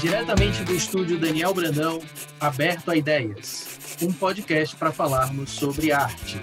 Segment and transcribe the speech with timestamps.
[0.00, 2.00] Diretamente do estúdio Daniel Brandão,
[2.38, 6.40] Aberto a Ideias, um podcast para falarmos sobre arte.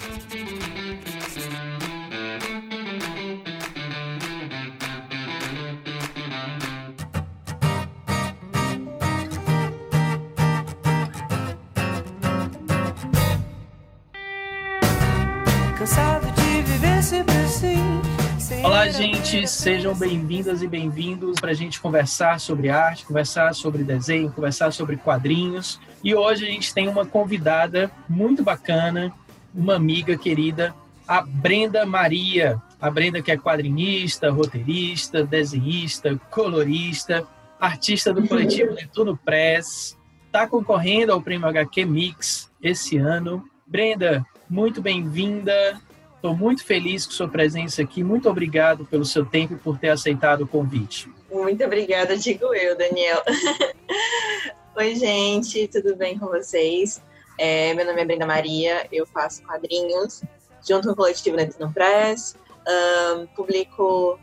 [19.26, 24.72] Gente, sejam bem-vindas e bem-vindos para a gente conversar sobre arte, conversar sobre desenho, conversar
[24.72, 25.80] sobre quadrinhos.
[26.04, 29.12] E hoje a gente tem uma convidada muito bacana,
[29.54, 30.76] uma amiga querida,
[31.08, 32.62] a Brenda Maria.
[32.80, 37.26] A Brenda, que é quadrinista, roteirista, desenhista, colorista,
[37.60, 43.44] artista do coletivo Netuno Press, está concorrendo ao Prêmio HQ Mix esse ano.
[43.66, 45.82] Brenda, muito bem-vinda.
[46.26, 48.04] Estou muito feliz com sua presença aqui.
[48.04, 51.08] Muito obrigado pelo seu tempo e por ter aceitado o convite.
[51.32, 53.22] Muito obrigada, digo eu, Daniel.
[54.76, 57.00] Oi, gente, tudo bem com vocês?
[57.38, 60.24] É, meu nome é Brenda Maria, eu faço quadrinhos
[60.68, 62.36] junto com o coletivo Netuno Press.
[62.68, 64.20] Um, publico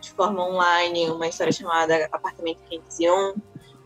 [0.00, 3.34] de forma online uma história chamada Apartamento 501,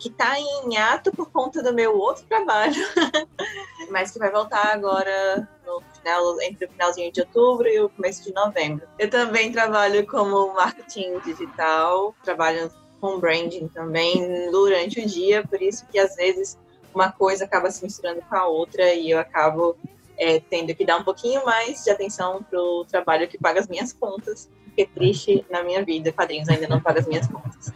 [0.00, 2.74] que está em ato por conta do meu outro trabalho,
[3.90, 8.24] mas que vai voltar agora no final, entre o finalzinho de outubro e o começo
[8.24, 8.88] de novembro.
[8.98, 15.86] Eu também trabalho como marketing digital, trabalho com branding também durante o dia, por isso
[15.92, 16.58] que às vezes
[16.94, 19.76] uma coisa acaba se misturando com a outra e eu acabo
[20.16, 23.68] é, tendo que dar um pouquinho mais de atenção para o trabalho que paga as
[23.68, 27.72] minhas contas, porque triste na minha vida, quadrinhos ainda não paga as minhas contas.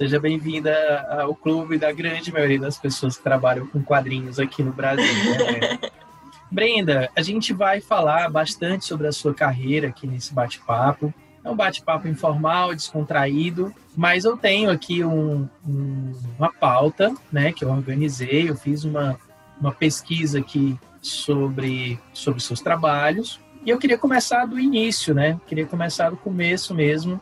[0.00, 4.72] Seja bem-vinda ao clube da grande maioria das pessoas que trabalham com quadrinhos aqui no
[4.72, 5.04] Brasil.
[5.04, 5.78] Né?
[6.50, 11.12] Brenda, a gente vai falar bastante sobre a sua carreira aqui nesse bate-papo.
[11.44, 17.62] É um bate-papo informal, descontraído, mas eu tenho aqui um, um, uma pauta, né, que
[17.62, 18.48] eu organizei.
[18.48, 19.20] Eu fiz uma,
[19.60, 25.38] uma pesquisa aqui sobre sobre seus trabalhos e eu queria começar do início, né?
[25.46, 27.20] Queria começar do começo mesmo.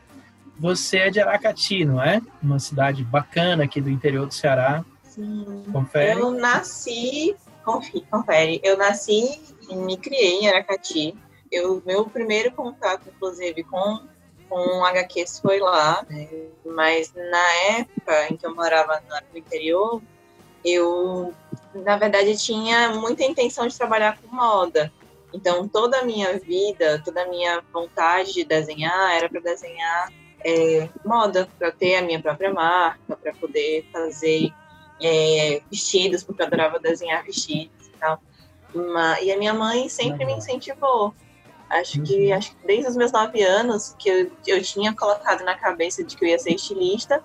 [0.59, 2.21] Você é de Aracati, não é?
[2.43, 4.85] Uma cidade bacana aqui do interior do Ceará.
[5.05, 5.65] Sim.
[5.73, 6.21] Confere?
[6.21, 7.37] Eu nasci
[8.09, 8.61] confere.
[8.63, 11.15] Eu nasci e me criei em Aracati.
[11.51, 14.01] Eu, meu primeiro contato, inclusive, com,
[14.49, 16.29] com HQs foi lá, né?
[16.65, 19.03] mas na época em que eu morava
[19.33, 20.03] no interior,
[20.65, 21.33] eu,
[21.75, 24.93] na verdade, tinha muita intenção de trabalhar com moda.
[25.33, 30.11] Então, toda a minha vida, toda a minha vontade de desenhar era para desenhar
[30.44, 34.53] é, moda, para ter a minha própria marca, para poder fazer
[35.00, 38.21] é, vestidos, porque eu adorava desenhar vestidos e tal.
[38.75, 41.15] Uma, e a minha mãe sempre me incentivou.
[41.69, 42.34] Acho que, uhum.
[42.34, 46.16] acho que desde os meus nove anos que eu, eu tinha colocado na cabeça de
[46.16, 47.22] que eu ia ser estilista.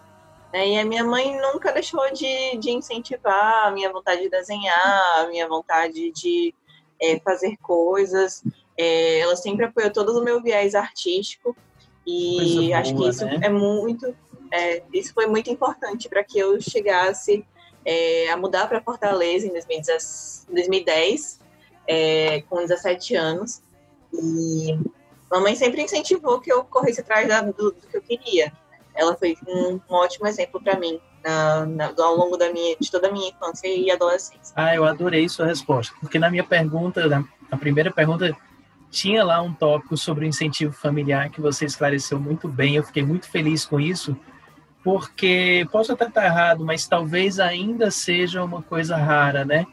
[0.52, 5.20] Né, e a minha mãe nunca deixou de, de incentivar a minha vontade de desenhar,
[5.20, 6.54] a minha vontade de
[7.02, 8.44] é, fazer coisas.
[8.78, 11.56] É, ela sempre apoiou todo o meu viés artístico.
[12.06, 13.40] E boa, acho que isso né?
[13.42, 14.16] é muito.
[14.52, 17.46] É, isso foi muito importante para que eu chegasse
[17.86, 21.40] é, a mudar para Fortaleza em 2010,
[21.88, 23.62] é, com 17 anos.
[24.14, 24.78] E
[25.32, 28.54] mamãe sempre incentivou que eu corresse atrás da, do, do, que eu queria.
[28.94, 32.92] Ela foi um, um ótimo exemplo para mim na, na, ao longo da minha, de
[32.92, 34.54] toda a minha infância e adolescência.
[34.56, 38.38] Ah, eu adorei sua resposta, porque na minha pergunta, na, na primeira pergunta,
[38.94, 42.76] tinha lá um tópico sobre o incentivo familiar que você esclareceu muito bem.
[42.76, 44.16] Eu fiquei muito feliz com isso,
[44.84, 49.66] porque posso até estar errado, mas talvez ainda seja uma coisa rara, né?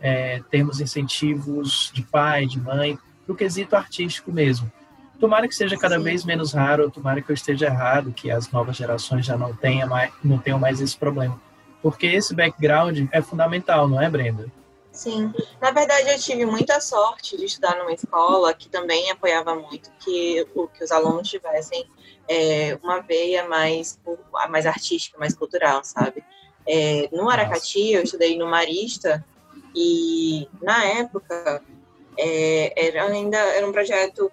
[0.00, 4.72] É, termos incentivos de pai, de mãe, para o quesito artístico mesmo.
[5.20, 6.04] Tomara que seja cada Sim.
[6.04, 9.88] vez menos raro, tomara que eu esteja errado, que as novas gerações já não tenham
[9.88, 11.38] mais, não tenham mais esse problema.
[11.82, 14.46] Porque esse background é fundamental, não é, Brenda?
[14.92, 19.90] Sim, na verdade eu tive muita sorte de estudar numa escola que também apoiava muito
[19.98, 21.88] que, que os alunos tivessem
[22.28, 23.98] é, uma veia mais,
[24.50, 26.22] mais artística, mais cultural, sabe?
[26.66, 29.24] É, no Aracati, eu estudei no Marista
[29.74, 31.62] e, na época,
[32.18, 34.30] é, era ainda era um projeto...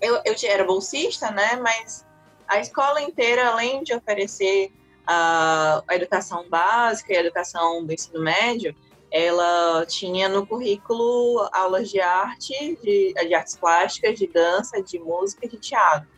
[0.00, 1.56] Eu, eu era bolsista, né?
[1.56, 2.06] Mas
[2.48, 4.72] a escola inteira, além de oferecer
[5.06, 8.74] a, a educação básica e a educação do ensino médio,
[9.10, 15.46] ela tinha no currículo aulas de arte, de, de artes plásticas, de dança, de música
[15.46, 16.08] e de teatro.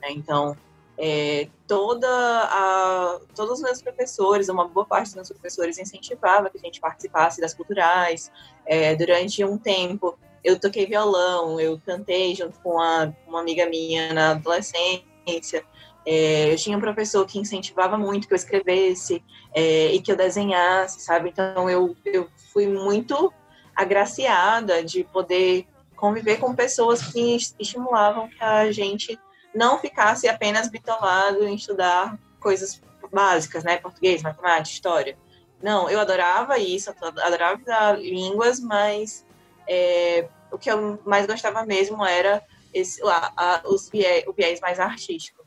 [0.00, 0.08] Né?
[0.10, 0.56] Então,
[0.98, 6.58] é, toda a, todos os meus professores, uma boa parte dos meus professores incentivava que
[6.58, 8.30] a gente participasse das culturais.
[8.66, 14.12] É, durante um tempo, eu toquei violão, eu cantei junto com uma, uma amiga minha
[14.12, 15.64] na adolescência.
[16.04, 19.22] É, eu tinha um professor que incentivava muito que eu escrevesse
[19.54, 21.28] é, e que eu desenhasse, sabe?
[21.28, 23.32] Então eu, eu fui muito
[23.74, 25.66] agraciada de poder
[25.96, 29.18] conviver com pessoas que estimulavam que a gente
[29.54, 32.82] não ficasse apenas bitolado em estudar coisas
[33.12, 33.76] básicas, né?
[33.76, 35.16] Português, matemática, história.
[35.62, 39.24] Não, eu adorava isso, adorava línguas, mas
[39.68, 42.42] é, o que eu mais gostava mesmo era
[42.74, 43.88] esse, a, a, os
[44.26, 45.41] o viés mais artístico.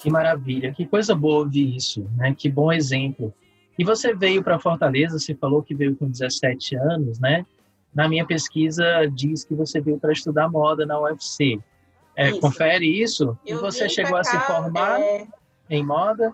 [0.00, 2.34] Que maravilha, que coisa boa ouvir isso, né?
[2.36, 3.34] Que bom exemplo.
[3.78, 7.44] E você veio para Fortaleza, você falou que veio com 17 anos, né?
[7.94, 11.58] Na minha pesquisa diz que você veio para estudar moda na UFC.
[12.14, 12.40] É, isso.
[12.40, 13.36] Confere isso?
[13.44, 15.26] Eu e você chegou a se formar é...
[15.68, 16.32] em moda?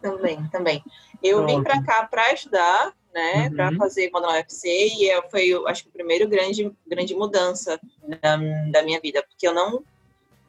[0.00, 0.84] Também, também.
[1.22, 1.56] Eu Pronto.
[1.56, 3.56] vim para cá para estudar, né, uhum.
[3.56, 8.36] para fazer moda na UFC e foi, acho que, a primeira grande, grande mudança da,
[8.70, 9.82] da minha vida, porque eu não,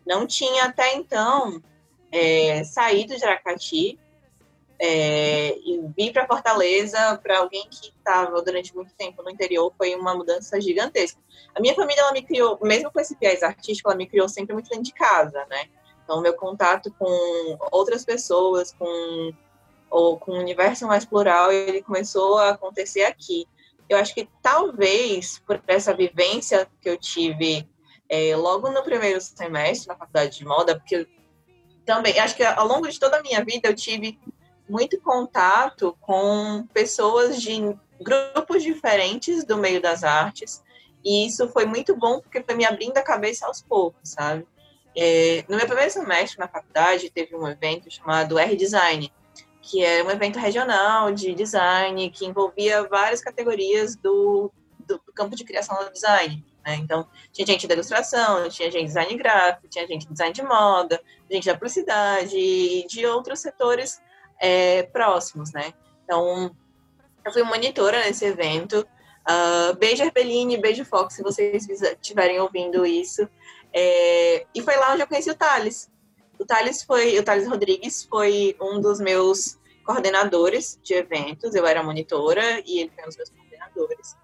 [0.05, 1.63] não tinha até então
[2.11, 3.97] é, saído de Aracati
[4.77, 9.95] é, e vir para Fortaleza para alguém que estava durante muito tempo no interior foi
[9.95, 11.21] uma mudança gigantesca.
[11.55, 14.53] A minha família ela me criou, mesmo com esse viés artístico, ela me criou sempre
[14.53, 15.69] muito dentro de casa, né?
[16.03, 19.33] Então meu contato com outras pessoas, com
[19.89, 23.48] ou com o universo mais plural, ele começou a acontecer aqui.
[23.89, 27.68] Eu acho que talvez por essa vivência que eu tive
[28.10, 31.07] é, logo no primeiro semestre na faculdade de moda, porque
[31.86, 34.19] também acho que ao longo de toda a minha vida eu tive
[34.69, 40.62] muito contato com pessoas de grupos diferentes do meio das artes,
[41.04, 44.45] e isso foi muito bom porque foi me abrindo a cabeça aos poucos, sabe?
[44.95, 49.13] É, no meu primeiro semestre na faculdade, teve um evento chamado R-Design,
[49.67, 54.49] que é um evento regional de design que envolvia várias categorias do,
[54.79, 56.43] do campo de criação do design.
[56.65, 56.75] Né?
[56.75, 60.41] Então, tinha gente da ilustração, tinha gente de design gráfico, tinha gente de design de
[60.41, 64.01] moda, gente da publicidade e de outros setores
[64.39, 65.73] é, próximos, né?
[66.05, 66.55] Então,
[67.25, 68.87] eu fui monitora nesse evento.
[69.29, 73.27] Uh, beijo Arbelline, beijo Fox, se vocês estiverem ouvindo isso.
[73.73, 75.91] É, e foi lá onde eu conheci o Thales.
[76.47, 81.53] Thales foi, o Thales Rodrigues foi um dos meus coordenadores de eventos.
[81.53, 84.15] Eu era monitora e ele foi um dos meus coordenadores.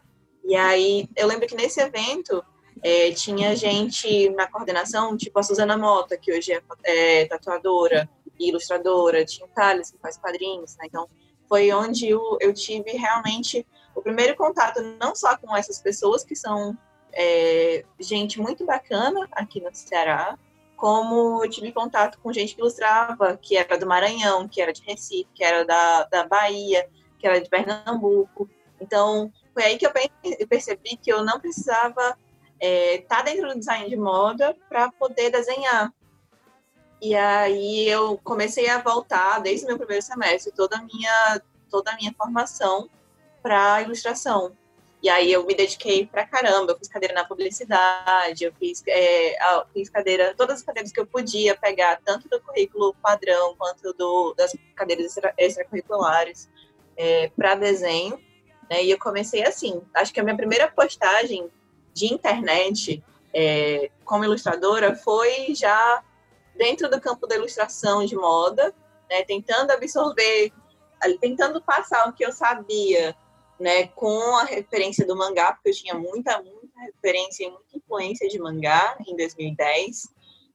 [0.44, 2.44] E aí, eu lembro que nesse evento
[2.82, 8.10] é, tinha gente na coordenação, tipo a Suzana Mota, que hoje é, é tatuadora,
[8.40, 10.86] ilustradora, tinha o Thales, que faz quadrinhos, né?
[10.88, 11.08] Então,
[11.48, 13.66] foi onde eu, eu tive realmente
[13.96, 16.78] o primeiro contato, não só com essas pessoas que são
[17.14, 20.38] é, gente muito bacana aqui no Ceará,
[20.84, 24.82] como eu tive contato com gente que ilustrava, que era do Maranhão, que era de
[24.82, 28.50] Recife, que era da, da Bahia, que era de Pernambuco.
[28.82, 29.94] Então, foi aí que eu
[30.46, 32.18] percebi que eu não precisava estar
[32.60, 35.90] é, tá dentro do design de moda para poder desenhar.
[37.02, 41.92] E aí eu comecei a voltar desde o meu primeiro semestre toda a minha toda
[41.92, 42.90] a minha formação
[43.42, 44.52] para ilustração.
[45.04, 49.36] E aí eu me dediquei pra caramba, eu fiz cadeira na publicidade, eu fiz, é,
[49.74, 54.34] fiz cadeira, todas as cadeiras que eu podia pegar, tanto do currículo padrão quanto do,
[54.34, 56.50] das cadeiras extra, extracurriculares
[56.96, 58.18] é, para desenho.
[58.70, 58.86] Né?
[58.86, 59.82] E eu comecei assim.
[59.94, 61.52] Acho que a minha primeira postagem
[61.94, 63.04] de internet
[63.34, 66.02] é, como ilustradora foi já
[66.56, 68.74] dentro do campo da ilustração de moda,
[69.10, 70.54] né, tentando absorver,
[71.20, 73.14] tentando passar o que eu sabia,
[73.64, 78.28] né, com a referência do mangá, porque eu tinha muita, muita referência e muita influência
[78.28, 80.10] de mangá em 2010,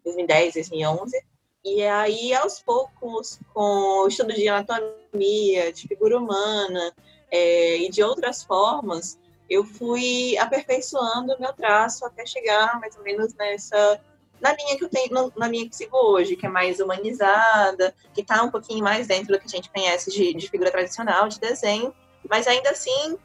[0.04, 1.24] 2010, 2011.
[1.64, 6.94] E aí, aos poucos, com o estudo de anatomia, de figura humana
[7.30, 13.02] é, e de outras formas, eu fui aperfeiçoando o meu traço até chegar mais ou
[13.02, 13.98] menos nessa
[14.38, 18.20] na linha que eu tenho, na linha que sigo hoje, que é mais humanizada, que
[18.20, 21.40] está um pouquinho mais dentro do que a gente conhece de, de figura tradicional, de
[21.40, 21.92] desenho,
[22.28, 23.18] mas ainda assim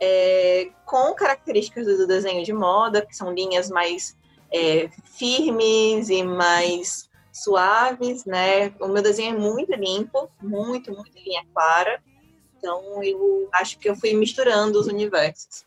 [0.00, 4.16] é, com características do desenho de moda, que são linhas mais
[4.52, 8.72] é, firmes e mais suaves, né?
[8.80, 12.02] O meu desenho é muito limpo, muito, muito linha clara.
[12.58, 15.64] Então eu acho que eu fui misturando os universos.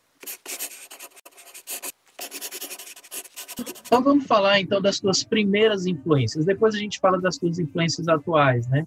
[3.86, 6.44] Então vamos falar então das suas primeiras influências.
[6.44, 8.86] Depois a gente fala das suas influências atuais, né?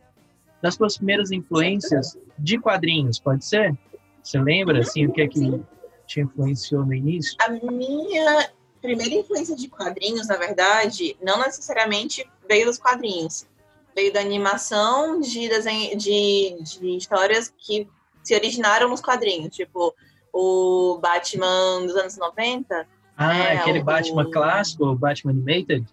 [0.64, 3.78] Das suas primeiras influências de quadrinhos, pode ser?
[4.24, 5.62] Você lembra assim o que é que
[6.08, 7.36] te influenciou no início?
[7.42, 8.50] A minha
[8.82, 13.46] primeira influência de quadrinhos, na verdade, não necessariamente veio dos quadrinhos.
[13.94, 17.86] Veio da animação de desenho de, de histórias que
[18.24, 19.94] se originaram nos quadrinhos, tipo
[20.32, 23.84] o Batman dos anos 90, Ah, é, aquele o...
[23.84, 25.86] Batman clássico, o Batman Animated,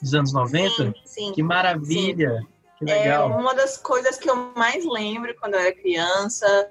[0.00, 0.70] dos anos 90?
[0.70, 1.32] Sim, sim.
[1.32, 2.40] Que maravilha!
[2.40, 2.53] Sim.
[2.88, 6.70] É, uma das coisas que eu mais lembro quando eu era criança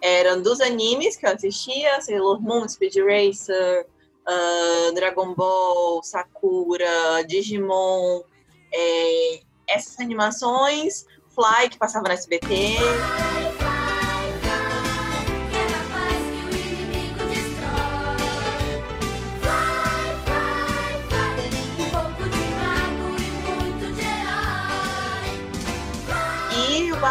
[0.00, 3.86] eram dos animes que eu assistia, Sailor Moon, Speed Racer,
[4.28, 8.22] uh, Dragon Ball, Sakura, Digimon,
[8.72, 12.76] é, essas animações, Fly, que passava no SBT.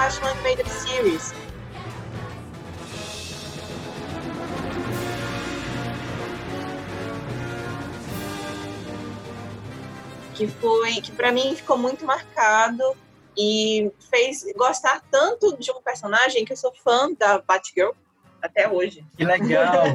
[0.04, 1.34] Batman Animated Series,
[10.36, 12.84] que foi que para mim ficou muito marcado
[13.38, 17.92] e fez gostar tanto de um personagem que eu sou fã da Batgirl
[18.42, 19.06] até hoje.
[19.16, 19.86] Que legal!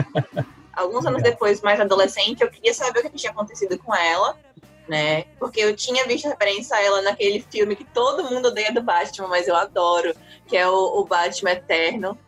[0.72, 4.34] Alguns anos depois, mais adolescente, eu queria saber o que tinha acontecido com ela,
[4.88, 5.24] né?
[5.38, 9.28] Porque eu tinha visto referência a ela naquele filme que todo mundo odeia do Batman,
[9.28, 10.14] mas eu adoro,
[10.46, 12.18] que é o, o Batman Eterno.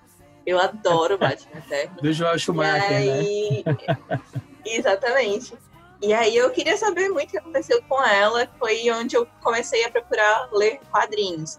[0.47, 1.97] Eu adoro o Batman Eterno.
[2.03, 3.65] Do Joel Schumacher, aí...
[3.67, 4.21] né?
[4.65, 5.55] Exatamente.
[6.03, 9.85] E aí eu queria saber muito o que aconteceu com ela, foi onde eu comecei
[9.85, 11.59] a procurar ler quadrinhos.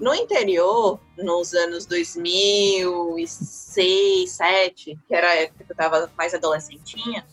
[0.00, 7.26] No interior, nos anos 2006, 2007, que era a época que eu estava mais adolescentinha,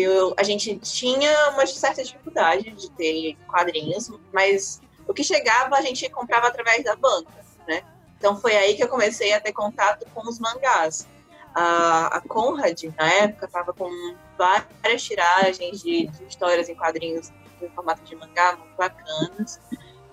[0.00, 5.82] eu, a gente tinha uma certa dificuldade de ter quadrinhos, mas o que chegava a
[5.82, 7.32] gente comprava através da banca,
[7.66, 7.82] né?
[8.18, 11.06] Então foi aí que eu comecei a ter contato com os mangás
[11.54, 13.90] a, a Conrad, na época, estava com
[14.38, 17.30] várias tiragens de, de, histórias em quadrinhos
[17.60, 19.60] em formato de mangá muito bacanas.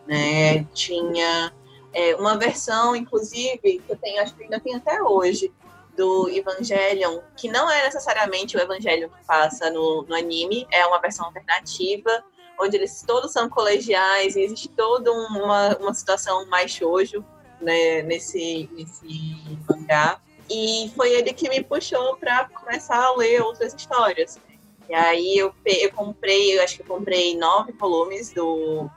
[0.06, 0.64] Né?
[0.74, 1.54] Tinha
[1.94, 5.52] é, uma versão, inclusive, que eu tenho, acho que ainda tem até hoje,
[6.00, 10.98] do Evangelion, que não é necessariamente o Evangelion que passa no, no anime, é uma
[11.02, 12.24] versão alternativa,
[12.58, 17.22] onde eles todos são colegiais e existe toda uma, uma situação mais shoujo
[17.60, 19.36] né, nesse, nesse
[19.70, 20.22] mangá.
[20.50, 24.40] E foi ele que me puxou para começar a ler outras histórias.
[24.88, 28.90] E aí eu, eu comprei, eu acho que eu comprei nove volumes do,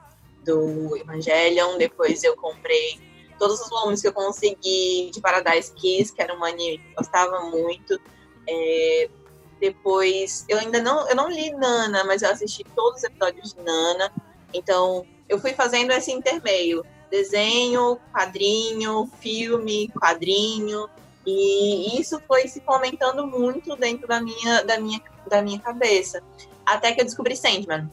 [0.44, 3.00] do Evangelion, depois eu comprei
[3.42, 6.94] todos os volumes que eu consegui de Paradise Kiss, que era um anime que eu
[6.94, 8.00] gostava muito.
[8.48, 9.10] É,
[9.58, 13.60] depois, eu ainda não, eu não li Nana, mas eu assisti todos os episódios de
[13.60, 14.12] Nana.
[14.54, 20.88] Então, eu fui fazendo esse intermeio: desenho, quadrinho, filme, quadrinho.
[21.26, 26.22] E isso foi se fomentando muito dentro da minha, da minha, da minha cabeça.
[26.64, 27.90] Até que eu descobri Sandman.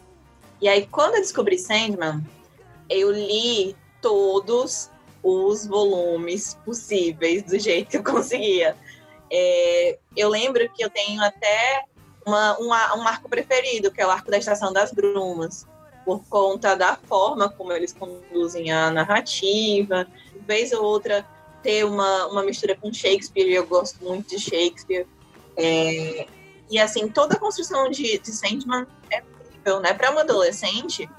[0.61, 2.23] E aí, quando eu descobri Sandman,
[2.87, 4.91] eu li todos
[5.29, 8.75] os volumes possíveis do jeito que eu conseguia.
[9.31, 11.83] É, eu lembro que eu tenho até
[12.25, 15.67] uma, um, um arco preferido, que é o arco da Estação das Brumas,
[16.05, 20.07] por conta da forma como eles conduzem a narrativa.
[20.47, 21.25] Vez ou outra
[21.61, 25.05] ter uma, uma mistura com Shakespeare, eu gosto muito de Shakespeare.
[25.55, 26.27] É,
[26.69, 29.93] e assim, toda a construção de, de Sandman é incrível, né?
[29.93, 31.09] Para uma adolescente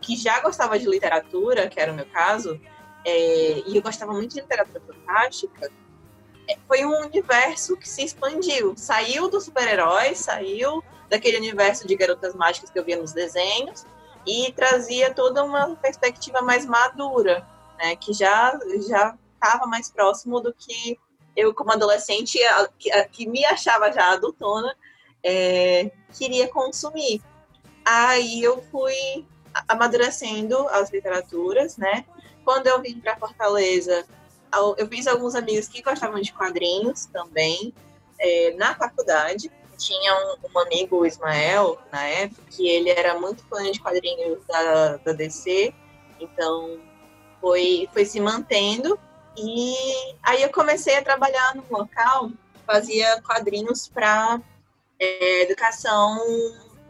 [0.00, 2.60] que já gostava de literatura, que era o meu caso,
[3.04, 5.70] é, e eu gostava muito de literatura fantástica,
[6.48, 8.74] é, foi um universo que se expandiu.
[8.76, 13.84] Saiu dos super-heróis, saiu daquele universo de garotas mágicas que eu via nos desenhos,
[14.26, 17.46] e trazia toda uma perspectiva mais madura,
[17.78, 17.96] né?
[17.96, 20.98] Que já, já estava mais próximo do que
[21.36, 22.38] eu, como adolescente,
[23.12, 24.76] que, me achava já adultona,
[25.22, 27.22] é, queria consumir.
[27.84, 29.26] Aí eu fui
[29.66, 32.04] amadurecendo as literaturas, né?
[32.50, 34.04] Quando eu vim para Fortaleza,
[34.76, 37.72] eu fiz alguns amigos que gostavam de quadrinhos também,
[38.18, 39.48] é, na faculdade.
[39.78, 44.44] Tinha um, um, amigo, o Ismael, na época, que ele era muito fã de quadrinhos
[44.48, 45.72] da, da DC,
[46.18, 46.80] então
[47.40, 48.98] foi, foi se mantendo.
[49.36, 49.72] E
[50.20, 52.32] aí eu comecei a trabalhar no local,
[52.66, 54.40] fazia quadrinhos para
[54.98, 56.18] é, educação,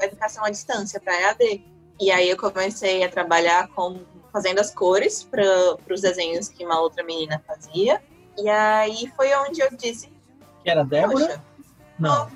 [0.00, 1.62] educação à distância, para EAD.
[2.00, 4.00] E aí eu comecei a trabalhar com
[4.32, 5.44] fazendo as cores para
[5.90, 8.02] os desenhos que uma outra menina fazia.
[8.38, 10.12] E aí foi onde eu disse.
[10.62, 11.42] Que era Débora?
[11.98, 12.30] Não.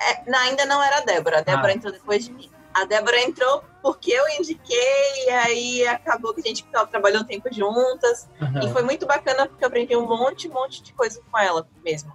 [0.00, 0.38] É, não.
[0.40, 1.38] Ainda não era a Débora.
[1.38, 1.74] A Débora ah.
[1.74, 2.50] entrou depois de mim.
[2.72, 7.52] A Débora entrou porque eu indiquei, e aí acabou que a gente trabalhou um tempo
[7.52, 8.28] juntas.
[8.40, 8.62] Uhum.
[8.62, 11.66] E foi muito bacana porque eu aprendi um monte, um monte de coisa com ela
[11.84, 12.12] mesmo.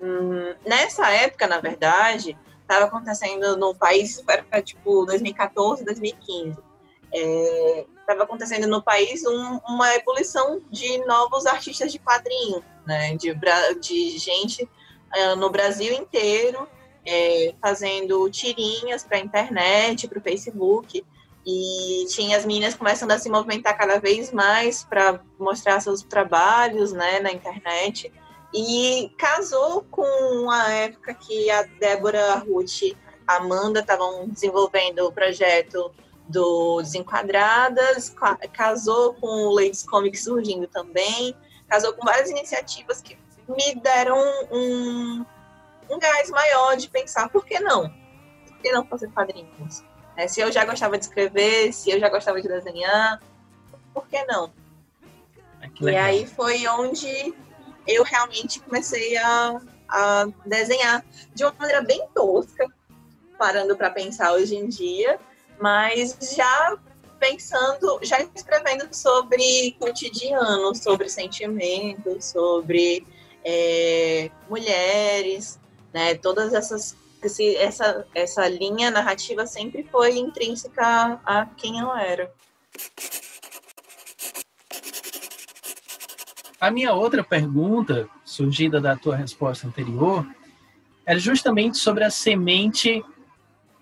[0.00, 6.58] Hum, nessa época, na verdade, estava acontecendo no país, era tipo 2014, 2015.
[8.08, 13.14] Estava acontecendo no país um, uma ebulição de novos artistas de quadrinho, né?
[13.16, 13.34] De,
[13.80, 16.66] de gente uh, no Brasil inteiro
[17.04, 21.04] é, fazendo tirinhas para a internet, para o Facebook.
[21.46, 26.92] E tinha as meninas começando a se movimentar cada vez mais para mostrar seus trabalhos
[26.92, 28.10] né, na internet.
[28.54, 32.96] E casou com a época que a Débora Ruth
[33.26, 35.92] a Amanda estavam desenvolvendo o projeto
[36.28, 38.14] do Desenquadradas,
[38.52, 41.34] casou com o Ladies Comics surgindo também,
[41.66, 43.16] casou com várias iniciativas que
[43.48, 44.18] me deram
[44.52, 45.24] um,
[45.90, 47.88] um gás maior de pensar, por que não?
[48.46, 49.82] Por que não fazer quadrinhos?
[50.16, 53.22] É, se eu já gostava de escrever, se eu já gostava de desenhar,
[53.94, 54.52] por que não?
[55.62, 57.34] Ah, que e aí foi onde
[57.86, 61.04] eu realmente comecei a, a desenhar
[61.34, 62.66] de uma maneira bem tosca,
[63.38, 65.18] parando para pensar hoje em dia,
[65.60, 66.78] mas já
[67.18, 73.06] pensando, já escrevendo sobre cotidiano, sobre sentimentos, sobre
[73.44, 75.58] é, mulheres,
[75.92, 76.14] né?
[76.14, 82.32] Todas essas esse, essa essa linha narrativa sempre foi intrínseca a quem eu era.
[86.60, 90.26] A minha outra pergunta, surgida da tua resposta anterior,
[91.06, 93.02] era justamente sobre a semente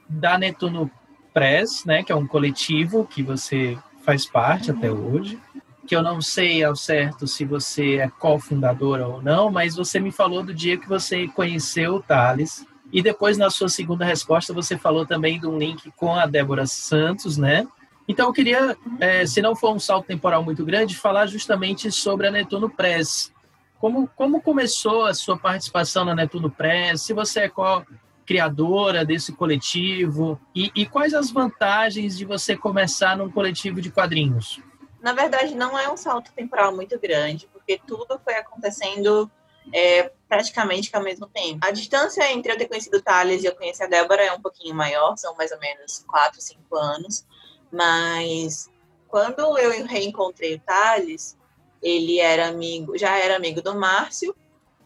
[0.08, 0.90] da Netuno
[1.36, 5.38] Press, né, que é um coletivo que você faz parte até hoje,
[5.86, 10.10] que eu não sei ao certo se você é cofundadora ou não, mas você me
[10.10, 14.78] falou do dia que você conheceu o Thales, e depois na sua segunda resposta você
[14.78, 17.68] falou também de um link com a Débora Santos, né?
[18.08, 22.28] Então eu queria, é, se não for um salto temporal muito grande, falar justamente sobre
[22.28, 23.30] a Netuno Press.
[23.78, 27.02] Como, como começou a sua participação na Netuno Press?
[27.02, 27.84] Se você é qual
[28.26, 30.40] criadora desse coletivo?
[30.54, 34.60] E, e, quais as vantagens de você começar num coletivo de quadrinhos?
[35.00, 39.30] Na verdade, não é um salto temporal muito grande, porque tudo foi acontecendo
[39.72, 41.58] é, praticamente ao mesmo tempo.
[41.62, 44.40] A distância entre eu ter conhecido o Thales e eu conhecer a Débora é um
[44.40, 47.24] pouquinho maior, são mais ou menos 4, 5 anos,
[47.70, 48.70] mas
[49.08, 51.36] quando eu reencontrei o Thales,
[51.82, 54.34] ele era amigo, já era amigo do Márcio,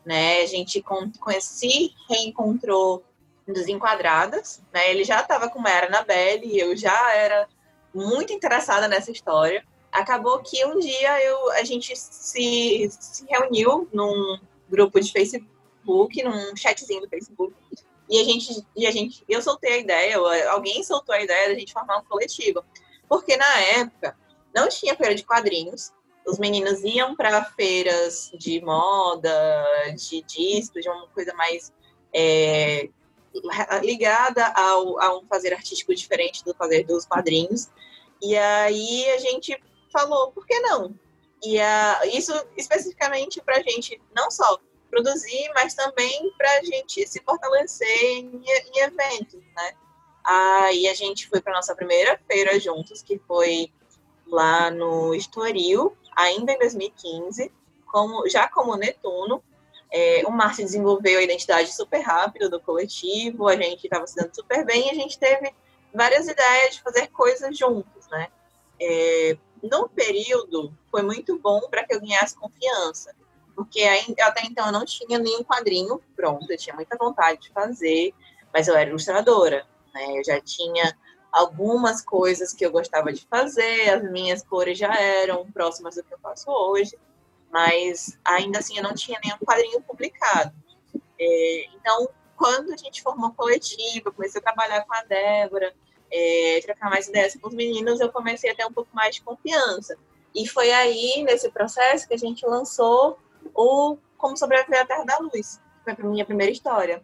[0.05, 0.43] né?
[0.43, 0.83] A gente
[1.19, 3.05] conheci, reencontrou
[3.53, 4.91] desenquadradas, né?
[4.91, 7.49] Ele já estava com Era Annabelle e eu já era
[7.95, 9.65] muito interessada nessa história.
[9.91, 16.57] Acabou que um dia eu, a gente se, se reuniu num grupo de Facebook, num
[16.57, 17.55] chatzinho do Facebook,
[18.09, 20.17] e a gente, e a gente, eu soltei a ideia,
[20.51, 22.65] alguém soltou a ideia da gente formar um coletivo,
[23.09, 24.17] porque na época
[24.55, 25.93] não tinha feira de quadrinhos,
[26.27, 29.65] os meninos iam para feiras de moda,
[29.97, 31.73] de discos, de uma coisa mais
[32.13, 32.89] é,
[33.83, 37.69] ligada ao, a um fazer artístico diferente do fazer dos quadrinhos.
[38.23, 39.61] E aí a gente
[39.93, 40.95] falou, por que não?
[41.43, 41.59] E
[42.13, 44.59] isso especificamente para a gente não só
[44.91, 48.43] produzir, mas também para a gente se fortalecer em,
[48.75, 49.73] em eventos, né?
[50.25, 53.73] Aí a gente foi para nossa primeira feira juntos, que foi
[54.27, 57.51] lá no Estoril, ainda em 2015,
[57.87, 59.43] como, já como Netuno,
[59.93, 64.35] é, o Márcio desenvolveu a identidade super rápido do coletivo, a gente estava se dando
[64.35, 65.53] super bem e a gente teve
[65.93, 68.29] várias ideias de fazer coisas juntos, né?
[68.81, 73.15] É, no período, foi muito bom para que eu ganhasse confiança,
[73.55, 73.83] porque
[74.21, 78.15] até então eu não tinha nenhum quadrinho pronto, eu tinha muita vontade de fazer,
[78.55, 80.19] mas eu era ilustradora, né?
[80.19, 80.97] Eu já tinha
[81.33, 86.15] algumas coisas que eu gostava de fazer, as minhas cores já eram próximas do que
[86.15, 86.97] eu faço hoje
[87.51, 90.53] mas ainda assim eu não tinha nenhum quadrinho publicado.
[91.19, 95.75] É, então, quando a gente formou coletiva, comecei a trabalhar com a Débora,
[96.11, 99.23] é, trocar mais ideias com os meninos, eu comecei a ter um pouco mais de
[99.23, 99.97] confiança.
[100.35, 103.19] E foi aí, nesse processo, que a gente lançou
[103.55, 107.03] o Como Sobreviver à Terra da Luz, foi a minha primeira história.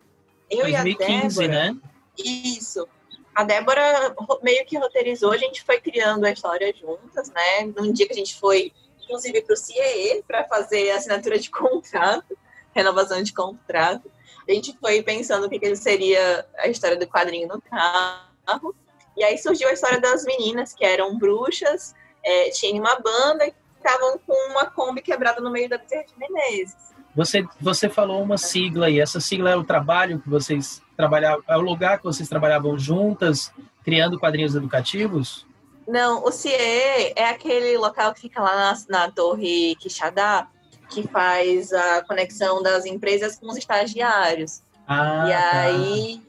[0.49, 1.81] Eu 2015, e a Débora, né?
[2.17, 2.89] Isso.
[3.35, 7.73] A Débora meio que roteirizou, a gente foi criando a história juntas, né?
[7.77, 8.73] Num dia que a gente foi
[9.07, 12.37] inclusive para o CIE, para fazer assinatura de contrato,
[12.75, 14.11] renovação de contrato.
[14.49, 18.75] A gente foi pensando o que, que seria a história do quadrinho no carro.
[19.17, 24.19] E aí surgiu a história das meninas, que eram bruxas, é, uma banda e estavam
[24.19, 26.77] com uma Kombi quebrada no meio da Bezerra de Menezes.
[27.15, 31.57] Você, você falou uma sigla e essa sigla é o trabalho que vocês trabalhavam, é
[31.57, 33.51] o lugar que vocês trabalhavam juntas,
[33.83, 35.47] criando quadrinhos educativos?
[35.87, 40.49] Não, o CIE é aquele local que fica lá na, na Torre Quixadá,
[40.89, 44.63] que faz a conexão das empresas com os estagiários.
[44.87, 45.61] Ah, e tá.
[45.61, 46.23] aí,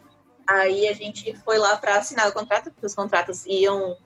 [0.48, 3.98] aí a gente foi lá para assinar o contrato, porque os contratos iam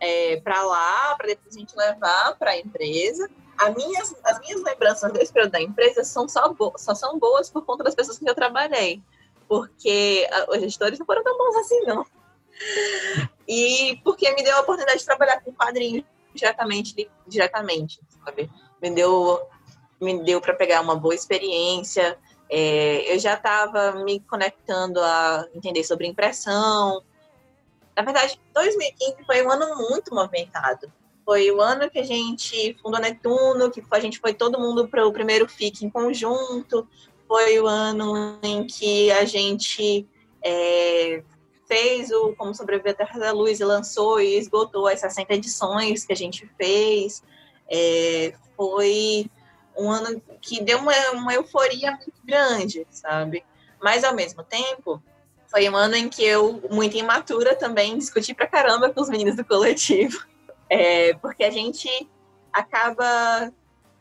[0.00, 3.28] é, para lá, para depois a gente levar para a empresa.
[3.58, 7.64] As minhas, as minhas lembranças desse período da empresa são só, só são boas por
[7.64, 9.02] conta das pessoas que eu trabalhei.
[9.50, 12.06] porque os gestores não foram tão bons assim, não.
[13.52, 18.48] E porque me deu a oportunidade de trabalhar com quadrinhos diretamente, diretamente, sabe?
[18.80, 19.40] Me deu,
[20.00, 22.16] me deu para pegar uma boa experiência.
[22.48, 27.02] É, eu já estava me conectando a entender sobre impressão.
[27.96, 30.92] Na verdade, 2015 foi um ano muito movimentado.
[31.24, 35.04] Foi o ano que a gente fundou Netuno, que a gente foi todo mundo para
[35.04, 36.86] o primeiro FIC em conjunto.
[37.26, 40.06] Foi o ano em que a gente
[40.40, 41.24] é,
[41.70, 46.04] fez o Como Sobreviver à Terra da Luz e lançou e esgotou as 60 edições
[46.04, 47.22] que a gente fez.
[47.70, 49.30] É, foi
[49.78, 53.44] um ano que deu uma, uma euforia muito grande, sabe?
[53.80, 55.00] Mas, ao mesmo tempo,
[55.46, 59.36] foi um ano em que eu, muito imatura também, discuti pra caramba com os meninos
[59.36, 60.26] do coletivo.
[60.68, 61.88] É, porque a gente
[62.52, 63.52] acaba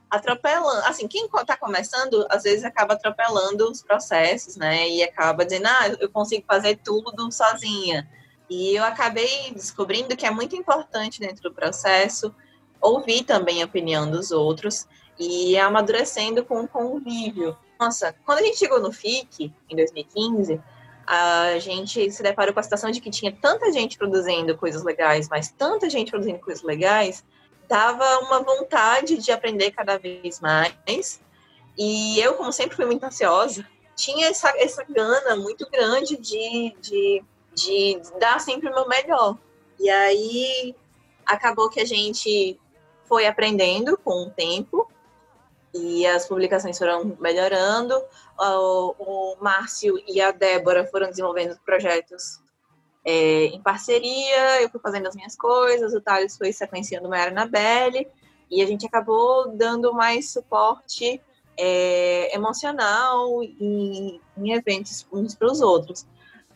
[0.10, 4.90] atropelando, assim, quem está começando, às vezes acaba atropelando os processos, né?
[4.90, 8.10] E acaba dizendo, ah, eu consigo fazer tudo sozinha.
[8.50, 12.34] E eu acabei descobrindo que é muito importante dentro do processo
[12.82, 14.88] ouvir também a opinião dos outros
[15.20, 17.56] e amadurecendo com o convívio.
[17.80, 20.62] Nossa, quando a gente chegou no FIC, em 2015,
[21.06, 25.28] a gente se deparou com a situação de que tinha tanta gente produzindo coisas legais,
[25.30, 27.26] mas tanta gente produzindo coisas legais,
[27.70, 31.22] dava uma vontade de aprender cada vez mais.
[31.78, 37.24] E eu, como sempre fui muito ansiosa, tinha essa, essa gana muito grande de, de,
[37.54, 39.38] de dar sempre o meu melhor.
[39.80, 40.76] E aí
[41.26, 42.60] acabou que a gente
[43.06, 44.92] foi aprendendo com o tempo
[45.74, 47.96] e as publicações foram melhorando.
[48.38, 52.42] O, o Márcio e a Débora foram desenvolvendo projetos
[53.10, 58.08] é, em parceria, eu fui fazendo as minhas coisas, o Thales foi sequenciando uma Anabelle,
[58.52, 61.20] e a gente acabou dando mais suporte
[61.58, 66.06] é, emocional em, em, eventos uns para os outros.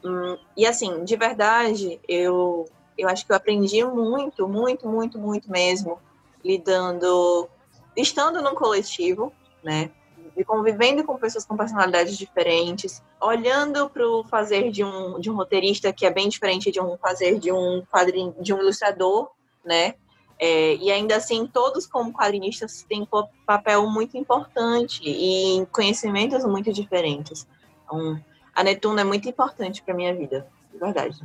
[0.05, 5.49] Hum, e assim, de verdade, eu, eu acho que eu aprendi muito, muito, muito, muito
[5.49, 5.97] mesmo,
[6.45, 7.49] lidando,
[7.97, 9.89] estando num coletivo, né?
[10.35, 15.35] E convivendo com pessoas com personalidades diferentes, olhando para o fazer de um, de um
[15.35, 19.29] roteirista que é bem diferente de um fazer de um quadrinho, de um ilustrador,
[19.63, 19.95] né?
[20.39, 26.73] É, e ainda assim, todos como quadrinistas têm um papel muito importante e conhecimentos muito
[26.73, 27.47] diferentes.
[27.85, 28.19] Então,
[28.53, 31.21] a Netuno é muito importante para minha vida, de verdade.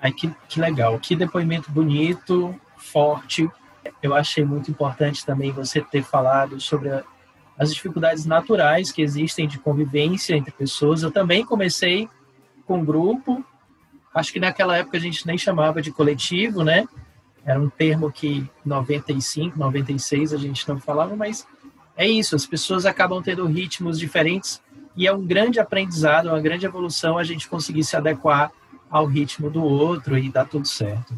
[0.00, 3.48] Ai, que, que legal, que depoimento bonito, forte.
[4.02, 7.04] Eu achei muito importante também você ter falado sobre a,
[7.60, 11.02] as dificuldades naturais que existem de convivência entre pessoas.
[11.02, 12.08] Eu também comecei
[12.66, 13.44] com grupo,
[14.14, 16.88] acho que naquela época a gente nem chamava de coletivo, né?
[17.44, 21.46] Era um termo que 95, 96 a gente não falava, mas
[21.98, 24.62] é isso, as pessoas acabam tendo ritmos diferentes
[24.96, 28.50] e é um grande aprendizado, uma grande evolução a gente conseguir se adequar
[28.90, 31.14] ao ritmo do outro e dar tudo certo.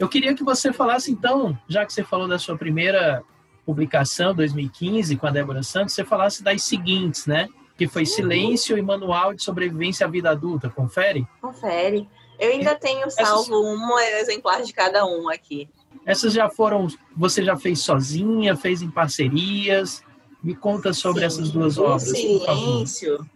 [0.00, 3.22] Eu queria que você falasse, então, já que você falou da sua primeira
[3.66, 7.50] publicação, 2015, com a Débora Santos, você falasse das seguintes, né?
[7.76, 10.70] Que foi Silêncio e Manual de Sobrevivência à Vida Adulta.
[10.70, 11.28] Confere?
[11.42, 12.08] Confere.
[12.38, 13.50] Eu ainda tenho salvo Essas...
[13.50, 15.68] um exemplar de cada um aqui.
[16.06, 16.86] Essas já foram.
[17.14, 20.02] Você já fez sozinha, fez em parcerias?
[20.42, 22.08] Me conta sobre Sim, essas duas obras.
[22.08, 23.26] Silêncio.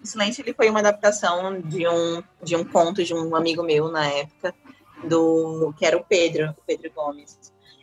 [0.00, 3.90] O Silêncio ele foi uma adaptação de um, de um conto de um amigo meu
[3.90, 4.54] na época,
[5.04, 7.38] do que era o Pedro, o Pedro Gomes.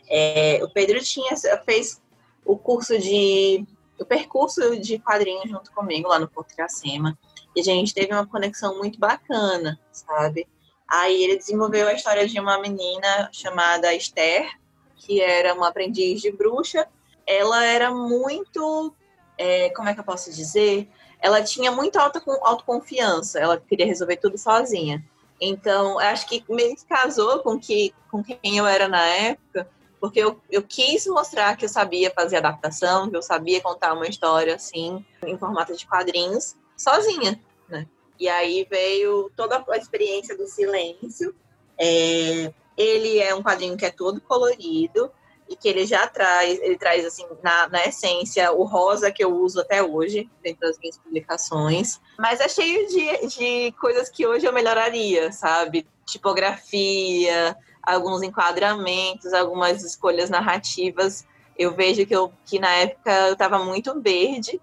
[0.10, 2.01] É, o Pedro tinha fez
[2.45, 3.65] o curso de
[3.99, 7.17] o percurso de quadrinhos junto comigo lá no Porto Iracema
[7.55, 10.47] e a gente teve uma conexão muito bacana, sabe?
[10.88, 14.49] Aí ele desenvolveu a história de uma menina chamada Esther,
[14.95, 16.88] que era uma aprendiz de bruxa.
[17.27, 18.93] Ela era muito,
[19.38, 20.89] é, como é que eu posso dizer?
[21.21, 25.05] Ela tinha muita auto, autoconfiança, ela queria resolver tudo sozinha.
[25.39, 30.19] Então, acho que meio que casou com, que, com quem eu era na época, porque
[30.19, 34.56] eu, eu quis mostrar que eu sabia fazer adaptação, que eu sabia contar uma história
[34.56, 37.88] assim, em formato de quadrinhos, sozinha, né?
[38.19, 41.34] E aí veio toda a experiência do silêncio.
[41.78, 45.12] É, ele é um quadrinho que é todo colorido,
[45.49, 49.33] e que ele já traz, ele traz assim, na, na essência, o rosa que eu
[49.33, 51.99] uso até hoje, dentro das minhas publicações.
[52.19, 55.88] Mas é cheio de, de coisas que hoje eu melhoraria, sabe?
[56.05, 61.25] Tipografia, alguns enquadramentos, algumas escolhas narrativas.
[61.57, 64.62] Eu vejo que, eu, que na época eu estava muito verde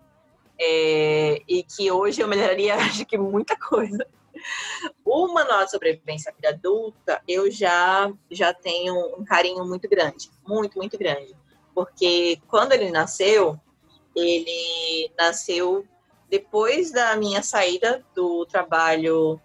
[0.59, 4.07] é, e que hoje eu melhoraria, acho que muita coisa.
[5.05, 10.31] O manual de sobrevivência à vida adulta, eu já, já tenho um carinho muito grande,
[10.47, 11.35] muito, muito grande.
[11.75, 13.59] Porque quando ele nasceu,
[14.15, 15.87] ele nasceu
[16.29, 19.41] depois da minha saída do trabalho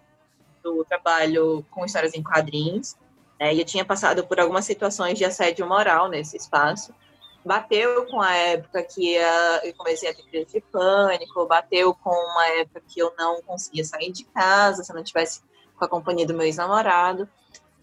[0.62, 2.96] do trabalho com histórias em quadrinhos.
[3.38, 3.54] Né?
[3.54, 6.94] eu tinha passado por algumas situações de assédio moral nesse espaço.
[7.44, 12.46] Bateu com a época que eu comecei a ter crise de pânico, bateu com uma
[12.60, 15.42] época que eu não conseguia sair de casa se eu não tivesse
[15.76, 17.28] com a companhia do meu ex-namorado.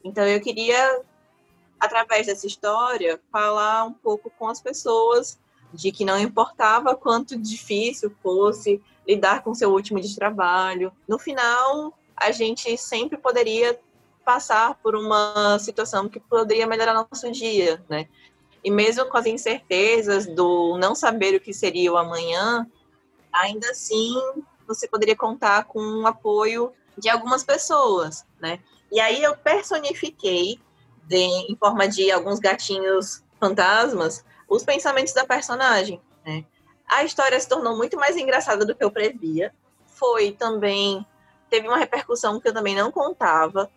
[0.02, 1.02] Então eu queria,
[1.78, 5.38] através dessa história, falar um pouco com as pessoas
[5.74, 10.94] de que não importava quanto difícil fosse lidar com seu último de trabalho.
[11.08, 13.78] No final, a gente sempre poderia
[14.24, 18.08] passar por uma situação que poderia melhorar nosso dia, né?
[18.64, 22.68] E mesmo com as incertezas do não saber o que seria o amanhã,
[23.32, 24.16] ainda assim
[24.68, 28.60] você poderia contar com o apoio de algumas pessoas, né?
[28.92, 30.60] E aí eu personifiquei
[31.08, 36.44] de, em forma de alguns gatinhos fantasmas os pensamentos da personagem, né?
[36.88, 39.54] A história se tornou muito mais engraçada do que eu previa.
[39.86, 41.06] Foi também
[41.50, 43.70] teve uma repercussão que eu também não contava,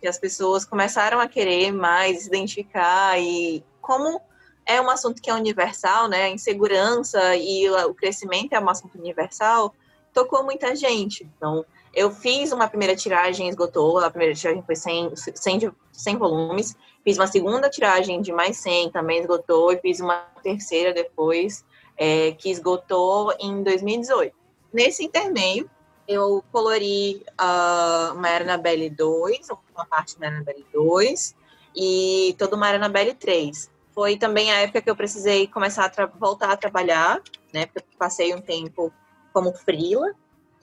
[0.00, 4.20] que as pessoas começaram a querer mais identificar e como
[4.64, 6.24] é um assunto que é universal, né?
[6.24, 9.74] A insegurança e o crescimento é um assunto universal,
[10.14, 11.28] tocou muita gente.
[11.36, 16.76] Então, eu fiz uma primeira tiragem, esgotou, a primeira tiragem foi 100, 100, 100 volumes,
[17.04, 21.64] fiz uma segunda tiragem de mais 100, também esgotou, e fiz uma terceira depois,
[21.96, 24.34] é, que esgotou em 2018.
[24.72, 25.68] Nesse intermeio,
[26.08, 31.34] eu colori uh, uma Annabelle 2, uma parte da Annabelle 2
[31.76, 33.70] e toda uma Annabelle 3.
[33.94, 37.20] Foi também a época que eu precisei começar a voltar a trabalhar,
[37.52, 37.66] né?
[37.66, 38.92] Porque eu passei um tempo
[39.32, 40.14] como frila.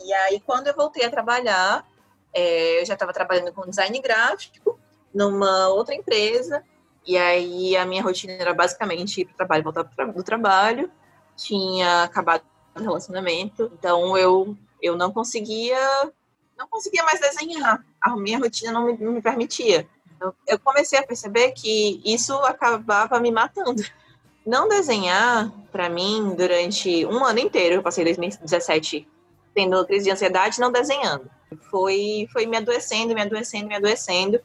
[0.03, 1.85] E aí, quando eu voltei a trabalhar,
[2.33, 4.79] é, eu já estava trabalhando com design gráfico
[5.13, 6.63] numa outra empresa.
[7.05, 10.91] E aí, a minha rotina era basicamente ir para o trabalho, voltar do trabalho.
[11.35, 12.43] Tinha acabado
[12.75, 13.71] o relacionamento.
[13.73, 15.77] Então, eu eu não conseguia
[16.57, 17.83] não conseguia mais desenhar.
[18.01, 19.87] A minha rotina não me, não me permitia.
[20.19, 23.83] Eu, eu comecei a perceber que isso acabava me matando.
[24.45, 29.07] Não desenhar, para mim, durante um ano inteiro, eu passei 2017
[29.53, 31.29] tendo crise de ansiedade, não desenhando.
[31.69, 34.39] Foi, foi me adoecendo, me adoecendo, me adoecendo.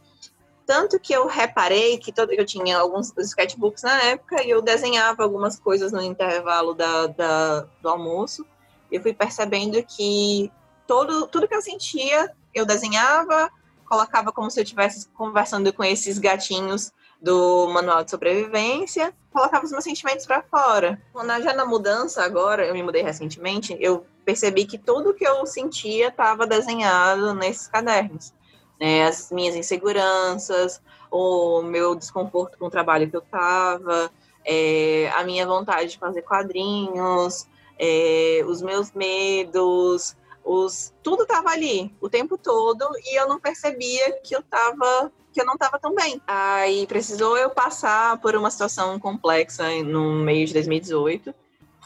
[0.67, 5.23] Tanto que eu reparei que todo, eu tinha alguns sketchbooks na época e eu desenhava
[5.23, 8.47] algumas coisas no intervalo da, da do almoço
[8.95, 10.51] eu fui percebendo que
[10.87, 13.51] todo, tudo que eu sentia, eu desenhava,
[13.85, 19.71] colocava como se eu estivesse conversando com esses gatinhos do manual de sobrevivência, colocava os
[19.71, 21.01] meus sentimentos para fora.
[21.43, 26.09] Já na mudança agora, eu me mudei recentemente, eu percebi que tudo que eu sentia
[26.09, 28.33] estava desenhado nesses cadernos.
[28.81, 29.07] Né?
[29.07, 34.11] As minhas inseguranças, o meu desconforto com o trabalho que eu estava,
[34.45, 37.47] é, a minha vontade de fazer quadrinhos,
[37.79, 44.21] é, os meus medos, os tudo estava ali o tempo todo e eu não percebia
[44.23, 46.21] que eu tava que eu não estava tão bem.
[46.29, 51.35] Aí precisou eu passar por uma situação complexa no meio de 2018,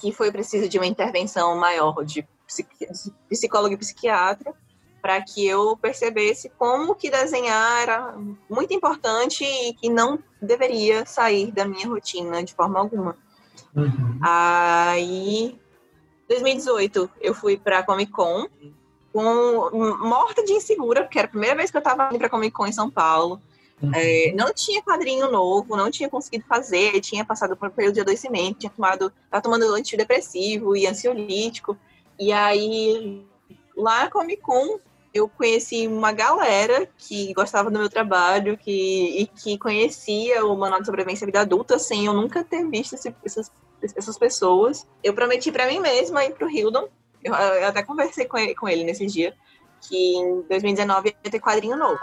[0.01, 2.27] que foi preciso de uma intervenção maior de
[3.29, 4.53] psicólogo e psiquiatra
[5.01, 8.15] para que eu percebesse como que desenhar era
[8.51, 13.17] muito importante e que não deveria sair da minha rotina de forma alguma.
[13.75, 14.19] Uhum.
[14.21, 15.59] Aí
[16.29, 18.47] 2018, eu fui pra Comic Con
[19.13, 22.53] com morta de insegura, porque era a primeira vez que eu tava indo pra Comic
[22.53, 23.41] Con em São Paulo.
[23.83, 23.93] Uhum.
[23.95, 28.01] É, não tinha quadrinho novo, não tinha conseguido fazer, tinha passado por um período de
[28.01, 31.77] adoecimento, tinha tomado, tava tomando antidepressivo e ansiolítico.
[32.19, 33.25] E aí,
[33.77, 34.79] lá na Comic Con,
[35.19, 40.81] eu conheci uma galera que gostava do meu trabalho que, e que conhecia o Manual
[40.81, 43.51] de Sobrevivência Vida Adulta sem eu nunca ter visto esse, essas
[43.83, 44.87] essas pessoas.
[45.03, 46.89] Eu prometi para mim mesma ir pro Hildon.
[47.23, 49.35] Eu, eu até conversei com ele, com ele nesse dia,
[49.81, 51.99] que em 2019 ia ter quadrinho novo.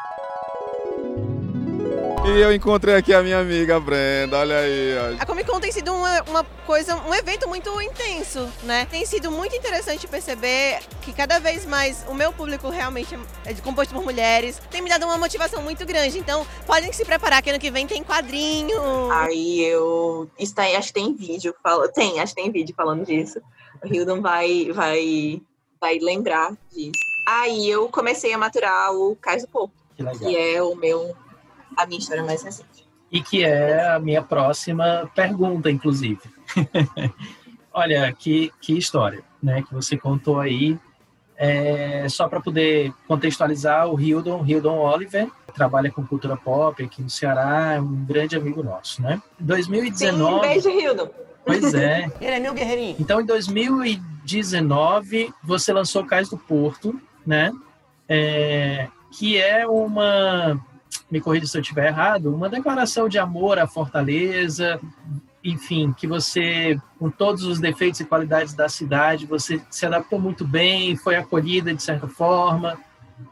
[2.27, 4.97] E eu encontrei aqui a minha amiga Brenda, olha aí.
[4.97, 5.21] Ó.
[5.21, 8.87] A Comic Con tem sido uma, uma coisa, um evento muito intenso, né?
[8.89, 13.93] Tem sido muito interessante perceber que cada vez mais o meu público realmente é composto
[13.93, 14.59] por mulheres.
[14.71, 16.17] Tem me dado uma motivação muito grande.
[16.17, 19.11] Então, podem se preparar que ano que vem tem quadrinho.
[19.11, 20.27] Aí eu.
[20.39, 21.53] Está, acho que tem vídeo.
[21.61, 23.39] Fala, tem, acho que tem vídeo falando disso.
[23.83, 25.41] O Hildon vai, vai,
[25.79, 26.99] vai lembrar disso.
[27.27, 31.15] Aí eu comecei a maturar o Cais do Porto, que, que é o meu
[31.75, 32.85] a minha história mais recente.
[33.11, 36.21] E que é a minha próxima pergunta, inclusive.
[37.73, 39.61] Olha, que, que história, né?
[39.61, 40.77] Que você contou aí.
[41.37, 47.09] É, só para poder contextualizar, o Hildon, Hildon Oliver, trabalha com cultura pop aqui no
[47.09, 49.21] Ceará, é um grande amigo nosso, né?
[49.39, 50.33] 2019.
[50.33, 51.09] Sim, beijo, Hildon.
[51.45, 52.09] Pois é.
[52.21, 52.95] Ele é meu guerreirinho.
[52.99, 57.51] Então, em 2019, você lançou Cais do Porto, né?
[58.07, 60.57] É, que é uma,
[61.09, 64.79] me corrija se eu estiver errado, uma declaração de amor à Fortaleza,
[65.43, 70.45] enfim, que você, com todos os defeitos e qualidades da cidade, você se adaptou muito
[70.45, 72.77] bem, foi acolhida de certa forma,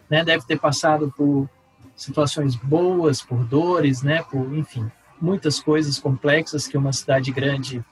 [0.08, 0.24] né?
[0.24, 1.50] Deve ter passado por
[1.96, 4.22] situações boas, por dores, né?
[4.22, 7.84] Por, enfim, muitas coisas complexas que uma cidade grande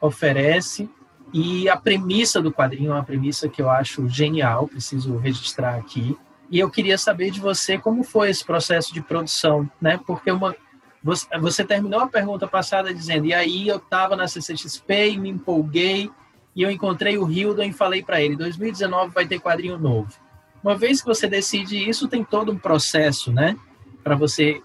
[0.00, 0.88] oferece.
[1.32, 6.16] E a premissa do quadrinho é uma premissa que eu acho genial, preciso registrar aqui.
[6.50, 10.00] E eu queria saber de você como foi esse processo de produção, né?
[10.06, 10.54] Porque uma
[11.00, 16.10] você, terminou a pergunta passada dizendo: "E aí eu estava na CCXP e me empolguei
[16.56, 20.12] e eu encontrei o Hildon e falei para ele: 2019 vai ter quadrinho novo".
[20.62, 23.56] Uma vez que você decide isso, tem todo um processo, né?
[24.02, 24.60] Para você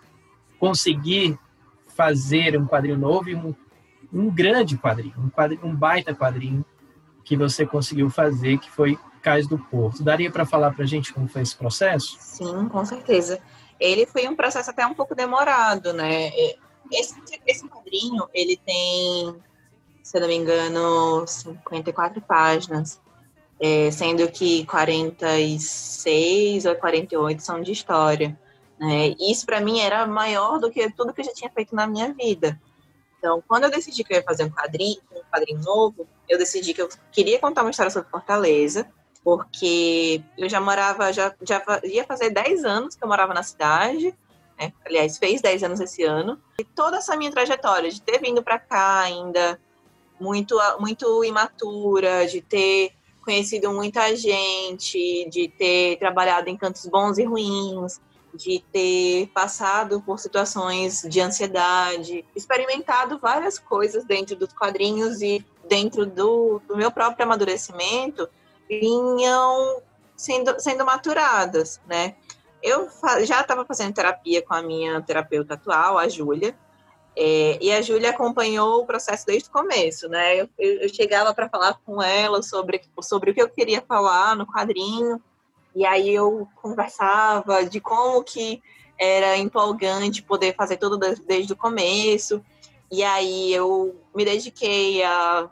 [0.59, 1.37] conseguir
[1.95, 3.53] fazer um quadrinho novo e um,
[4.11, 6.65] um grande quadrinho, um, quadrinho, um baita quadrinho
[7.23, 10.03] que você conseguiu fazer, que foi Cais do Porto.
[10.03, 12.17] Daria para falar para a gente como foi esse processo?
[12.19, 13.39] Sim, com certeza.
[13.79, 16.29] Ele foi um processo até um pouco demorado, né?
[16.91, 17.15] Esse,
[17.47, 19.35] esse quadrinho, ele tem,
[20.03, 23.01] se não me engano, 54 páginas,
[23.59, 28.37] é, sendo que 46 ou 48 são de história.
[28.77, 29.15] Né?
[29.19, 32.13] Isso para mim era maior do que tudo que eu já tinha feito na minha
[32.13, 32.59] vida.
[33.17, 36.73] Então, quando eu decidi que eu ia fazer um quadrinho, um quadrinho novo, eu decidi
[36.73, 38.91] que eu queria contar uma história sobre Fortaleza,
[39.23, 44.13] porque eu já morava, já, já ia fazer 10 anos que eu morava na cidade,
[44.59, 44.73] né?
[44.85, 48.59] aliás, fez 10 anos esse ano, e toda essa minha trajetória de ter vindo para
[48.59, 49.59] cá ainda
[50.19, 52.91] muito, muito imatura, de ter
[53.23, 58.01] conhecido muita gente, de ter trabalhado em cantos bons e ruins,
[58.33, 66.05] de ter passado por situações de ansiedade, experimentado várias coisas dentro dos quadrinhos e dentro
[66.05, 68.27] do, do meu próprio amadurecimento,
[68.79, 69.81] vinham
[70.15, 72.15] sendo, sendo maturadas, né?
[72.61, 72.89] Eu
[73.25, 76.57] já estava fazendo terapia com a minha terapeuta atual, a Júlia,
[77.15, 80.41] é, e a Júlia acompanhou o processo desde o começo, né?
[80.41, 84.47] Eu, eu chegava para falar com ela sobre, sobre o que eu queria falar no
[84.47, 85.21] quadrinho,
[85.75, 88.61] e aí eu conversava de como que
[88.99, 92.43] era empolgante poder fazer tudo desde o começo.
[92.91, 95.49] E aí eu me dediquei a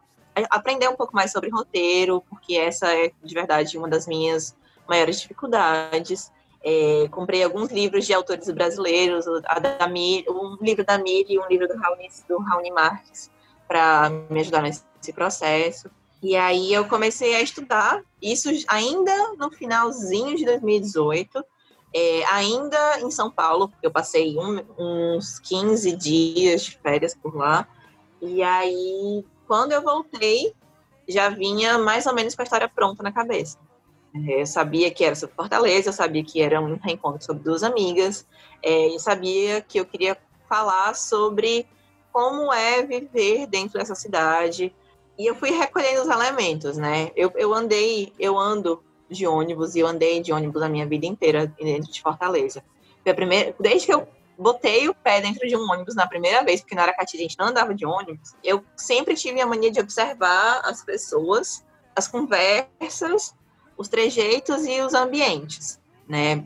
[0.49, 4.55] aprender um pouco mais sobre roteiro, porque essa é de verdade uma das minhas
[4.87, 6.31] maiores dificuldades.
[6.63, 11.75] É, comprei alguns livros de autores brasileiros, um livro da Miri e um livro do
[11.75, 13.31] Raoni, do Raoni Marques,
[13.67, 15.89] para me ajudar nesse processo.
[16.21, 21.43] E aí eu comecei a estudar, isso ainda no finalzinho de 2018,
[21.93, 27.67] é, ainda em São Paulo, eu passei um, uns 15 dias de férias por lá.
[28.21, 30.53] E aí, quando eu voltei,
[31.09, 33.57] já vinha mais ou menos com a história pronta na cabeça.
[34.15, 37.61] É, eu sabia que era sobre Fortaleza, eu sabia que era um reencontro sobre duas
[37.61, 38.25] amigas,
[38.63, 41.67] é, eu sabia que eu queria falar sobre
[42.13, 44.73] como é viver dentro dessa cidade,
[45.19, 47.11] e eu fui recolhendo os elementos, né?
[47.13, 51.05] Eu, eu andei, eu ando de ônibus e eu andei de ônibus a minha vida
[51.05, 52.63] inteira dentro de Fortaleza.
[53.03, 54.07] Foi a primeira, desde que eu
[54.41, 57.37] botei o pé dentro de um ônibus na primeira vez, porque na Aracati a gente
[57.37, 61.63] não andava de ônibus, eu sempre tive a mania de observar as pessoas,
[61.95, 63.35] as conversas,
[63.77, 66.43] os trejeitos e os ambientes, né?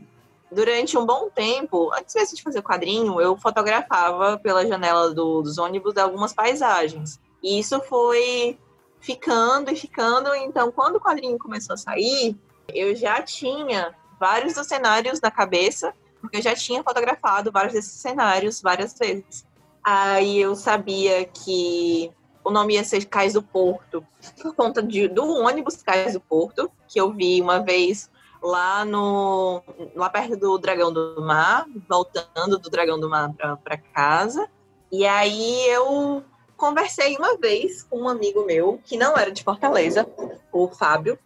[0.52, 5.42] Durante um bom tempo, antes mesmo de fazer o quadrinho, eu fotografava pela janela do,
[5.42, 7.20] dos ônibus algumas paisagens.
[7.42, 8.56] E isso foi
[9.00, 10.32] ficando e ficando.
[10.36, 12.36] Então, quando o quadrinho começou a sair,
[12.72, 15.92] eu já tinha vários dos cenários na cabeça,
[16.26, 19.46] porque eu já tinha fotografado vários desses cenários várias vezes.
[19.82, 22.10] Aí eu sabia que
[22.44, 24.04] o nome ia ser Cais do Porto,
[24.42, 28.10] por conta de, do ônibus Cais do Porto, que eu vi uma vez
[28.42, 29.62] lá no
[29.94, 34.48] lá perto do Dragão do Mar, voltando do Dragão do Mar para casa.
[34.90, 36.24] E aí eu
[36.56, 40.06] conversei uma vez com um amigo meu, que não era de Fortaleza,
[40.52, 41.18] o Fábio.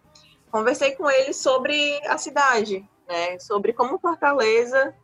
[0.51, 3.39] Conversei com ele sobre a cidade, né?
[3.39, 4.95] Sobre como Fortaleza.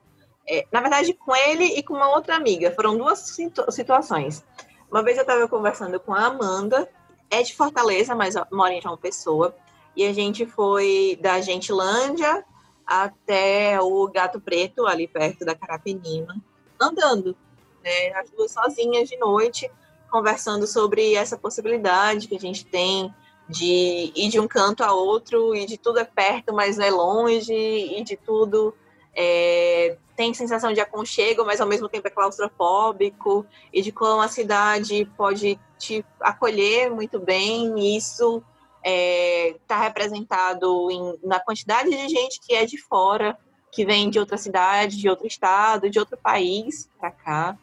[0.49, 2.71] É, na verdade, com ele e com uma outra amiga.
[2.71, 4.45] Foram duas situ situações.
[4.89, 6.89] Uma vez eu estava conversando com a Amanda,
[7.29, 9.55] é de Fortaleza, mas mora em João Pessoa.
[9.95, 12.45] E a gente foi da Gentilândia
[12.85, 16.41] até o Gato Preto, ali perto da Carapenina,
[16.79, 17.35] andando.
[17.83, 19.69] Né, as duas sozinhas de noite,
[20.09, 23.13] conversando sobre essa possibilidade que a gente tem
[23.49, 27.53] de ir de um canto a outro e de tudo é perto, mas é longe
[27.53, 28.73] e de tudo
[29.19, 34.27] é, tem sensação de aconchego, mas ao mesmo tempo é claustrofóbico, e de como a
[34.27, 37.73] cidade pode te acolher muito bem.
[37.79, 38.45] E isso está
[38.83, 43.35] é, tá representado em, na quantidade de gente que é de fora,
[43.71, 47.57] que vem de outra cidade, de outro estado, de outro país para cá.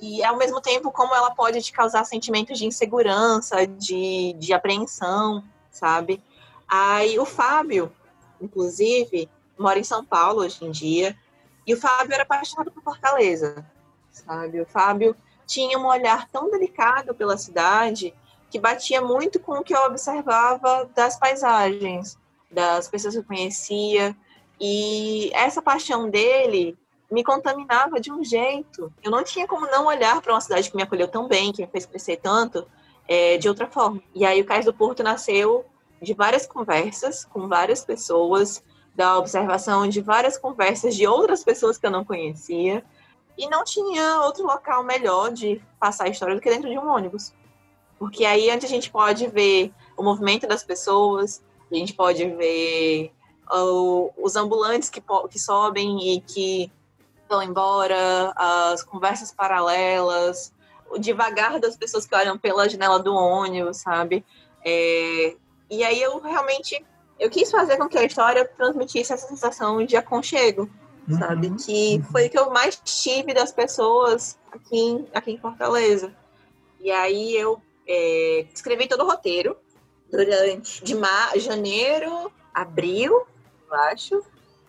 [0.00, 5.44] E ao mesmo tempo, como ela pode te causar sentimentos de insegurança, de, de apreensão,
[5.70, 6.22] sabe?
[6.66, 7.92] Aí o Fábio,
[8.40, 9.28] inclusive,
[9.58, 11.16] mora em São Paulo hoje em dia,
[11.66, 13.64] e o Fábio era apaixonado por Fortaleza,
[14.10, 14.60] sabe?
[14.60, 15.14] O Fábio
[15.46, 18.14] tinha um olhar tão delicado pela cidade
[18.50, 22.18] que batia muito com o que eu observava das paisagens,
[22.50, 24.16] das pessoas que eu conhecia.
[24.58, 26.76] E essa paixão dele
[27.10, 28.92] me contaminava de um jeito.
[29.02, 31.62] Eu não tinha como não olhar para uma cidade que me acolheu tão bem, que
[31.62, 32.66] me fez crescer tanto,
[33.08, 34.00] é, de outra forma.
[34.14, 35.64] E aí o Cais do Porto nasceu
[36.00, 38.62] de várias conversas com várias pessoas,
[38.94, 42.84] da observação de várias conversas de outras pessoas que eu não conhecia.
[43.36, 46.88] E não tinha outro local melhor de passar a história do que dentro de um
[46.88, 47.32] ônibus.
[47.98, 53.12] Porque aí onde a gente pode ver o movimento das pessoas, a gente pode ver
[54.16, 56.70] os ambulantes que, que sobem e que
[57.30, 60.52] vão embora, as conversas paralelas,
[60.90, 64.24] o devagar das pessoas que olham pela janela do ônibus, sabe?
[64.64, 65.36] É,
[65.70, 66.84] e aí eu realmente
[67.18, 70.68] eu quis fazer com que a história transmitisse essa sensação de aconchego,
[71.08, 71.18] uhum.
[71.18, 71.50] sabe?
[71.54, 76.12] Que foi o que eu mais tive das pessoas aqui em, aqui em Fortaleza.
[76.80, 79.56] E aí eu é, escrevi todo o roteiro
[80.10, 83.12] durante de mar, janeiro, abril,
[83.70, 84.22] eu acho.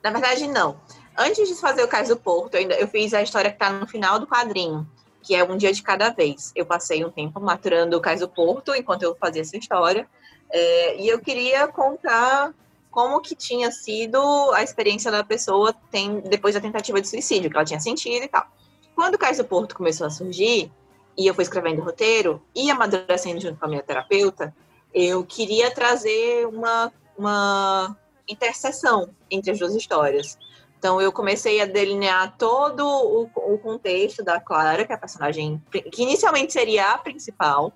[0.03, 0.79] Na verdade, não.
[1.21, 3.71] Antes de fazer o Cais do Porto, eu, ainda, eu fiz a história que está
[3.71, 4.89] no final do quadrinho,
[5.21, 6.51] que é um dia de cada vez.
[6.55, 10.07] Eu passei um tempo maturando o Cais do Porto enquanto eu fazia essa história.
[10.51, 12.53] É, e eu queria contar
[12.89, 14.19] como que tinha sido
[14.53, 18.27] a experiência da pessoa tem, depois da tentativa de suicídio, que ela tinha sentido e
[18.27, 18.47] tal.
[18.95, 20.71] Quando o Cais do Porto começou a surgir,
[21.17, 24.53] e eu fui escrevendo o roteiro e amadurecendo junto com a minha terapeuta,
[24.93, 27.95] eu queria trazer uma, uma
[28.27, 30.37] interseção entre as duas histórias.
[30.81, 35.61] Então, eu comecei a delinear todo o, o, contexto da Clara, que é a personagem
[35.91, 37.71] que inicialmente seria a principal.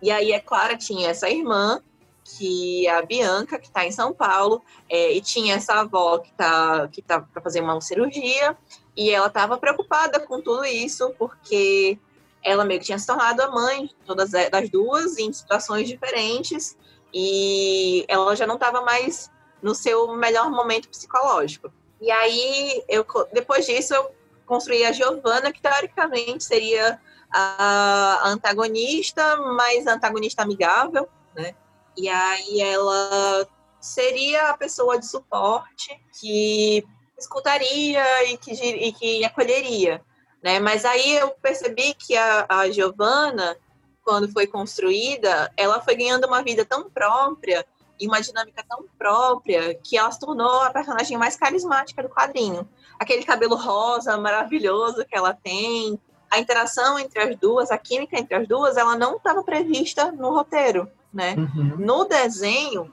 [0.00, 1.82] E aí, a Clara tinha essa irmã,
[2.22, 6.30] que é a Bianca, que está em São Paulo, é, e tinha essa avó que
[6.30, 8.56] está que tá para fazer uma cirurgia,
[8.96, 11.98] e ela estava preocupada com tudo isso, porque
[12.40, 16.76] ela meio que tinha se tornado a mãe todas das duas em situações diferentes
[17.12, 19.28] e ela já não estava mais
[19.60, 21.72] no seu melhor momento psicológico.
[22.04, 24.14] E aí eu depois disso eu
[24.46, 27.00] construí a Giovanna, que teoricamente seria
[27.30, 31.54] a antagonista, mas antagonista amigável, né?
[31.96, 33.46] E aí ela
[33.80, 36.84] seria a pessoa de suporte que
[37.18, 40.02] escutaria e que, e que acolheria
[40.44, 40.60] né?
[40.60, 43.56] Mas aí eu percebi que a, a Giovanna,
[44.04, 47.64] quando foi construída, ela foi ganhando uma vida tão própria
[47.98, 52.68] e uma dinâmica tão própria que ela se tornou a personagem mais carismática do quadrinho.
[52.98, 55.98] Aquele cabelo rosa maravilhoso que ela tem,
[56.30, 60.30] a interação entre as duas, a química entre as duas, ela não estava prevista no
[60.30, 61.34] roteiro, né?
[61.36, 61.76] Uhum.
[61.78, 62.92] No desenho,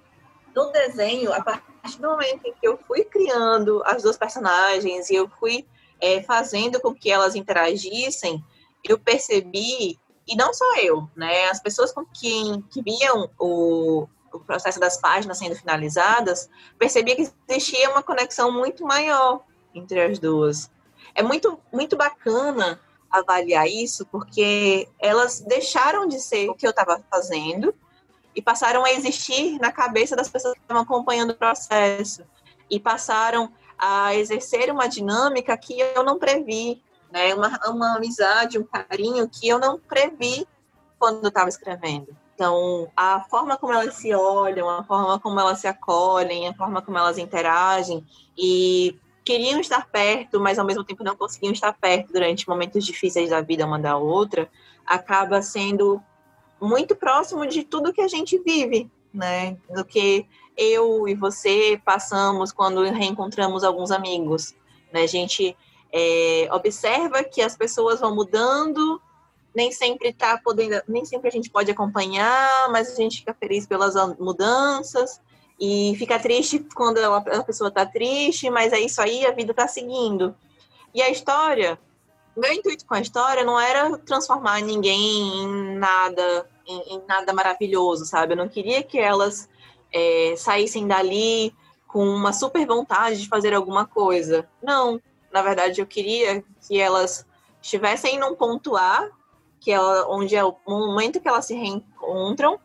[0.55, 5.15] no desenho, a partir do momento em que eu fui criando as duas personagens e
[5.15, 5.65] eu fui
[5.99, 8.43] é, fazendo com que elas interagissem,
[8.83, 14.39] eu percebi, e não só eu, né, as pessoas com quem que viam o, o
[14.39, 20.69] processo das páginas sendo finalizadas, percebi que existia uma conexão muito maior entre as duas.
[21.13, 22.79] É muito, muito bacana
[23.09, 27.73] avaliar isso, porque elas deixaram de ser o que eu estava fazendo
[28.33, 32.23] e passaram a existir na cabeça das pessoas que estavam acompanhando o processo.
[32.69, 37.33] E passaram a exercer uma dinâmica que eu não previ, né?
[37.35, 40.47] Uma, uma amizade, um carinho que eu não previ
[40.97, 42.15] quando estava escrevendo.
[42.41, 46.81] Então, a forma como elas se olham, a forma como elas se acolhem, a forma
[46.81, 48.03] como elas interagem
[48.35, 53.29] e queriam estar perto, mas ao mesmo tempo não conseguiam estar perto durante momentos difíceis
[53.29, 54.49] da vida uma da outra,
[54.87, 56.01] acaba sendo
[56.59, 59.55] muito próximo de tudo que a gente vive, né?
[59.69, 60.25] Do que
[60.57, 64.55] eu e você passamos quando reencontramos alguns amigos.
[64.91, 65.03] Né?
[65.03, 65.55] A gente
[65.93, 68.99] é, observa que as pessoas vão mudando,
[69.53, 73.67] nem sempre tá podendo, nem sempre a gente pode acompanhar, mas a gente fica feliz
[73.67, 75.19] pelas mudanças
[75.59, 79.67] e fica triste quando a pessoa está triste, mas é isso aí, a vida está
[79.67, 80.35] seguindo.
[80.93, 81.79] E a história,
[82.35, 88.05] meu intuito com a história não era transformar ninguém em nada, em, em nada maravilhoso,
[88.05, 88.33] sabe?
[88.33, 89.49] Eu não queria que elas
[89.93, 91.53] é, saíssem dali
[91.87, 94.47] com uma super vontade de fazer alguma coisa.
[94.63, 95.01] Não.
[95.31, 97.25] Na verdade, eu queria que elas
[97.61, 99.09] estivessem num ponto A,
[99.61, 102.59] que é onde é o momento que elas se reencontram,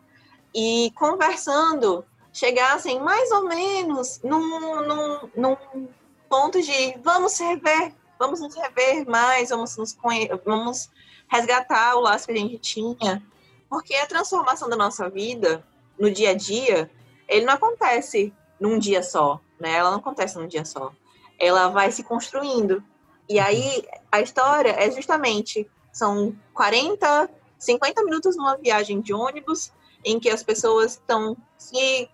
[0.53, 5.87] e conversando, chegassem mais ou menos num, num, num
[6.27, 9.95] ponto de vamos se rever, vamos nos rever mais, vamos, nos
[10.43, 10.89] vamos
[11.27, 13.23] resgatar o laço que a gente tinha.
[13.69, 15.63] Porque a transformação da nossa vida
[15.99, 16.89] no dia a dia,
[17.27, 19.73] ele não acontece num dia só, né?
[19.73, 20.91] Ela não acontece num dia só.
[21.37, 22.83] Ela vai se construindo.
[23.29, 27.27] E aí a história é justamente são 40,
[27.57, 29.71] 50 minutos numa viagem de ônibus
[30.05, 32.07] em que as pessoas estão se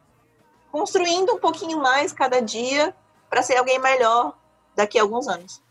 [0.71, 2.95] construindo um pouquinho mais cada dia
[3.29, 4.37] para ser alguém melhor
[4.73, 5.61] daqui a alguns anos.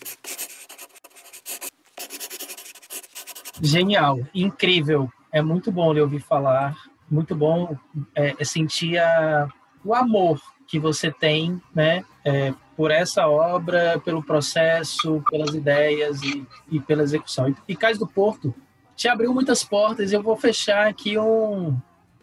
[3.62, 5.10] Genial, incrível.
[5.32, 6.76] É muito bom lhe ouvir falar,
[7.10, 7.74] muito bom
[8.14, 9.48] é, é sentir a,
[9.82, 10.38] o amor
[10.68, 17.02] que você tem, né, é, por essa obra, pelo processo, pelas ideias e, e pela
[17.02, 17.48] execução.
[17.48, 18.54] E, e Cais do Porto
[18.96, 20.12] te abriu muitas portas.
[20.12, 21.76] Eu vou fechar aqui um,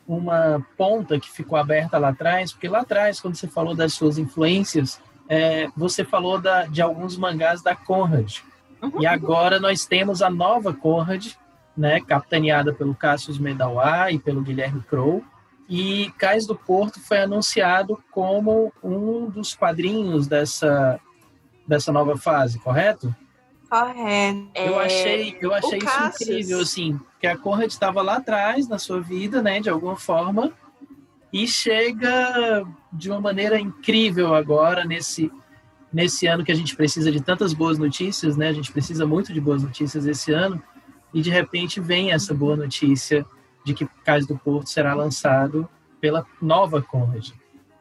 [0.07, 4.17] uma ponta que ficou aberta lá atrás, porque lá atrás, quando você falou das suas
[4.17, 8.37] influências, é, você falou da, de alguns mangás da Conrad.
[8.81, 9.01] Uhum.
[9.01, 11.33] E agora nós temos a nova Conrad,
[11.77, 15.23] né, capitaneada pelo Cassius Medawá e pelo Guilherme Crow.
[15.69, 20.99] E Cais do Porto foi anunciado como um dos quadrinhos dessa,
[21.67, 23.15] dessa nova fase, correto?
[23.69, 24.49] Correto.
[24.55, 26.29] Eu achei, eu achei isso Cassius...
[26.29, 30.51] incrível, assim, que a Conrad estava lá atrás na sua vida, né, de alguma forma,
[31.31, 35.31] e chega de uma maneira incrível agora nesse
[35.91, 38.49] nesse ano que a gente precisa de tantas boas notícias, né?
[38.49, 40.61] A gente precisa muito de boas notícias esse ano
[41.11, 43.25] e de repente vem essa boa notícia
[43.69, 45.69] de que Cais do Porto será lançado
[46.01, 47.29] pela nova Conrad.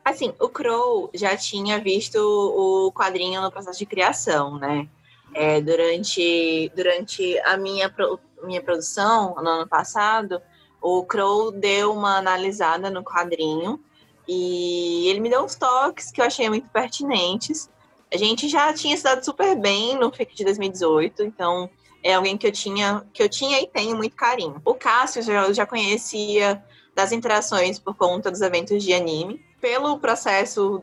[0.05, 4.89] Assim, o Crow já tinha visto o quadrinho no processo de criação, né?
[5.35, 7.95] É, durante, durante a minha,
[8.43, 10.41] minha produção, no ano passado,
[10.81, 13.81] o Crow deu uma analisada no quadrinho
[14.27, 17.71] e ele me deu uns toques que eu achei muito pertinentes.
[18.13, 21.69] A gente já tinha se dado super bem no FIC de 2018, então
[22.03, 24.61] é alguém que eu tinha, que eu tinha e tenho muito carinho.
[24.65, 26.63] O Cássio eu já conhecia
[26.95, 29.45] das interações por conta dos eventos de anime.
[29.61, 30.83] Pelo processo,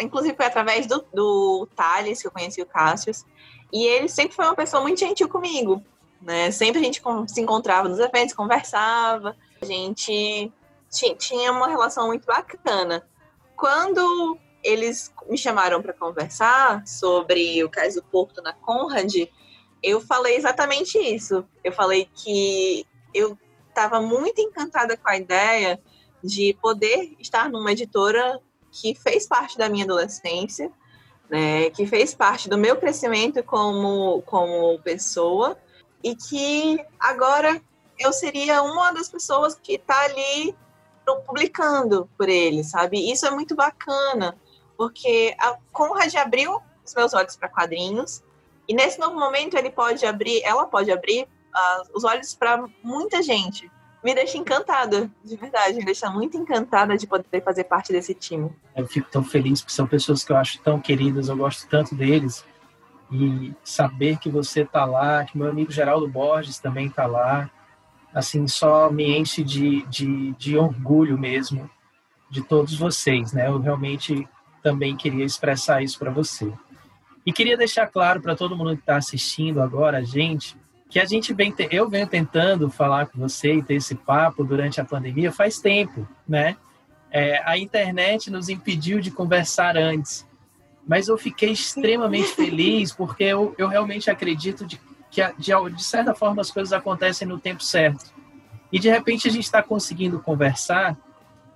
[0.00, 3.12] inclusive foi através do, do Thales que eu conheci o Cássio.
[3.72, 5.82] E ele sempre foi uma pessoa muito gentil comigo.
[6.20, 6.50] Né?
[6.50, 9.36] Sempre a gente se encontrava nos eventos, conversava.
[9.60, 10.52] A gente
[11.18, 13.06] tinha uma relação muito bacana.
[13.56, 19.12] Quando eles me chamaram para conversar sobre o Cais do Porto na Conrad,
[19.82, 21.44] eu falei exatamente isso.
[21.64, 23.36] Eu falei que eu
[23.68, 25.80] estava muito encantada com a ideia
[26.22, 30.70] de poder estar numa editora que fez parte da minha adolescência,
[31.28, 35.58] né, que fez parte do meu crescimento como, como pessoa,
[36.02, 37.60] e que agora
[37.98, 40.54] eu seria uma das pessoas que está ali
[41.26, 43.10] publicando por ele, sabe?
[43.10, 44.38] Isso é muito bacana,
[44.76, 48.22] porque a Conrad abriu os meus olhos para quadrinhos
[48.68, 53.22] e nesse novo momento ele pode abrir, ela pode abrir uh, os olhos para muita
[53.22, 53.70] gente.
[54.02, 58.50] Me deixa encantada, de verdade, me deixa muito encantada de poder fazer parte desse time.
[58.74, 61.94] Eu fico tão feliz porque são pessoas que eu acho tão queridas, eu gosto tanto
[61.94, 62.44] deles.
[63.12, 67.48] E saber que você está lá, que meu amigo Geraldo Borges também está lá,
[68.12, 71.70] assim, só me enche de, de, de orgulho mesmo
[72.30, 73.46] de todos vocês, né?
[73.46, 74.26] Eu realmente
[74.62, 76.50] também queria expressar isso para você.
[77.24, 80.56] E queria deixar claro para todo mundo que está assistindo agora a gente
[80.92, 84.78] que a gente vem eu venho tentando falar com você e ter esse papo durante
[84.78, 86.54] a pandemia faz tempo, né?
[87.10, 90.26] É, a internet nos impediu de conversar antes,
[90.86, 94.78] mas eu fiquei extremamente feliz porque eu, eu realmente acredito de,
[95.10, 98.12] que de, de certa forma as coisas acontecem no tempo certo.
[98.70, 100.94] E de repente a gente está conseguindo conversar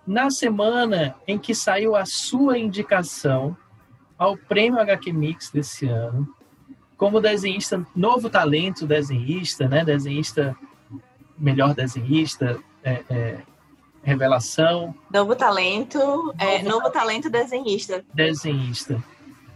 [0.06, 3.54] na semana em que saiu a sua indicação
[4.18, 6.28] ao Prêmio HQ Mix desse ano,
[6.96, 9.84] como desenhista, novo talento desenhista, né?
[9.84, 10.56] Desenhista,
[11.38, 13.38] melhor desenhista, é, é,
[14.02, 14.94] revelação.
[15.12, 18.04] Novo talento, novo, é, novo talento desenhista.
[18.14, 19.02] Desenhista.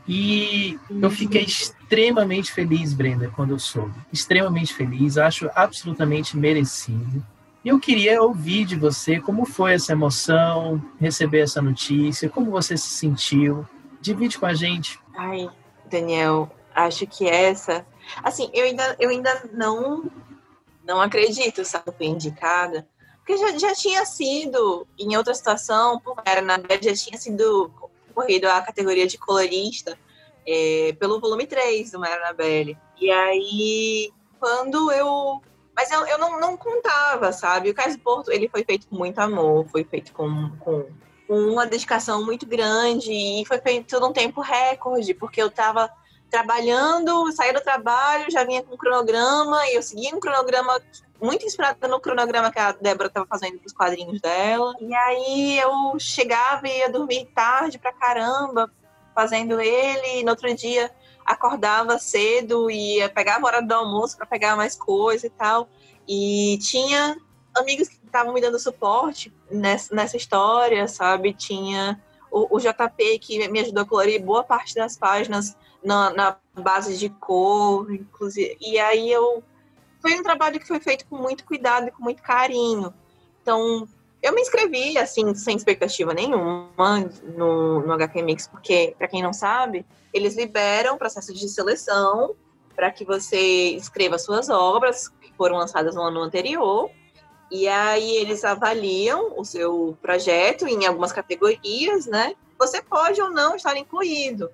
[0.06, 3.94] E eu fiquei extremamente feliz, Brenda, quando eu soube.
[4.12, 7.24] Extremamente feliz, acho absolutamente merecido.
[7.64, 12.76] E eu queria ouvir de você como foi essa emoção, receber essa notícia, como você
[12.76, 13.66] se sentiu.
[14.00, 14.98] Divide com a gente.
[15.14, 15.50] Ai,
[15.86, 17.86] Daniel, acho que essa.
[18.22, 20.10] Assim, eu ainda, eu ainda não,
[20.84, 22.88] não acredito, sabe, indicada.
[23.18, 27.70] Porque já, já tinha sido, em outra situação, era na verdade, já tinha sido
[28.14, 29.98] corrido a categoria de colorista
[30.46, 32.76] é, pelo volume 3 do Maria Annabelle.
[33.00, 35.40] E aí, quando eu.
[35.74, 37.70] Mas eu, eu não, não contava, sabe?
[37.70, 40.86] O Caso Porto, ele foi feito com muito amor, foi feito com, com
[41.30, 45.88] uma dedicação muito grande e foi feito num tempo recorde, porque eu estava
[46.28, 50.80] trabalhando, saía do trabalho, já vinha com um cronograma, e eu seguia um cronograma
[51.22, 54.74] muito inspirada no cronograma que a Débora estava fazendo para os quadrinhos dela.
[54.80, 58.70] E aí eu chegava e ia dormir tarde pra caramba,
[59.14, 60.90] fazendo ele, e no outro dia
[61.24, 65.68] acordava cedo e pegava a hora do almoço para pegar mais coisa e tal.
[66.08, 67.16] E tinha
[67.56, 71.32] amigos que estavam me dando suporte nessa, nessa história, sabe?
[71.32, 72.00] Tinha
[72.30, 76.96] o, o, JP que me ajudou a colorir boa parte das páginas na, na base
[76.98, 78.56] de cor, inclusive.
[78.60, 79.42] E aí eu
[80.00, 82.92] foi um trabalho que foi feito com muito cuidado e com muito carinho.
[83.42, 83.86] Então,
[84.22, 89.32] eu me inscrevi, assim, sem expectativa nenhuma no, no HQ Mix, porque, para quem não
[89.32, 92.34] sabe, eles liberam processo de seleção
[92.74, 96.90] para que você escreva suas obras que foram lançadas no ano anterior.
[97.50, 102.34] E aí eles avaliam o seu projeto em algumas categorias, né?
[102.58, 104.50] Você pode ou não estar incluído.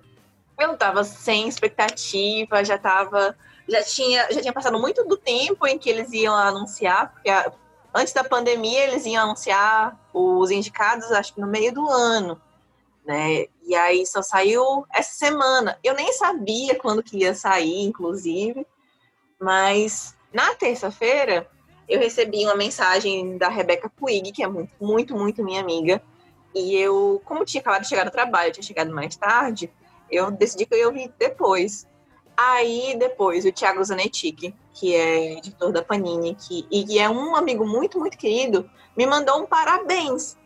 [0.59, 3.35] Eu estava sem expectativa, já estava
[3.67, 7.51] já tinha, já tinha passado muito do tempo em que eles iam anunciar, porque a,
[7.93, 12.41] antes da pandemia eles iam anunciar os indicados, acho que no meio do ano,
[13.05, 13.45] né?
[13.63, 15.77] E aí só saiu essa semana.
[15.83, 18.65] Eu nem sabia quando que ia sair, inclusive,
[19.39, 21.49] mas na terça-feira
[21.87, 26.01] eu recebi uma mensagem da Rebeca Puig, que é muito, muito, muito minha amiga,
[26.53, 29.71] e eu, como tinha acabado de chegar no trabalho, tinha chegado mais tarde,
[30.09, 31.87] eu decidi que eu ia vir depois.
[32.35, 37.65] Aí depois o Thiago Zanetti, que é editor da Panini, que, e é um amigo
[37.65, 40.37] muito, muito querido, me mandou um parabéns.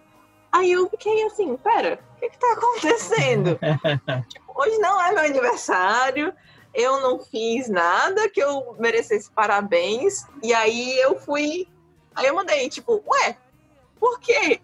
[0.52, 3.58] Aí eu fiquei assim, pera, o que, que tá acontecendo?
[4.28, 6.34] tipo, hoje não é meu aniversário,
[6.74, 10.26] eu não fiz nada que eu merecesse parabéns.
[10.42, 11.68] E aí eu fui.
[12.16, 13.38] Aí eu mandei, tipo, ué,
[14.00, 14.62] por quê?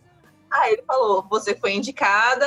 [0.50, 2.46] Aí ele falou, você foi indicada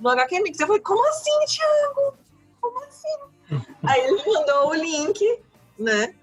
[0.00, 0.60] no HQ Mix.
[0.60, 2.16] Eu falei, como assim, Thiago?
[2.60, 3.18] Como assim?
[3.86, 5.42] Aí ele me mandou o link,
[5.78, 6.14] né?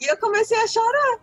[0.00, 1.18] E eu comecei a chorar.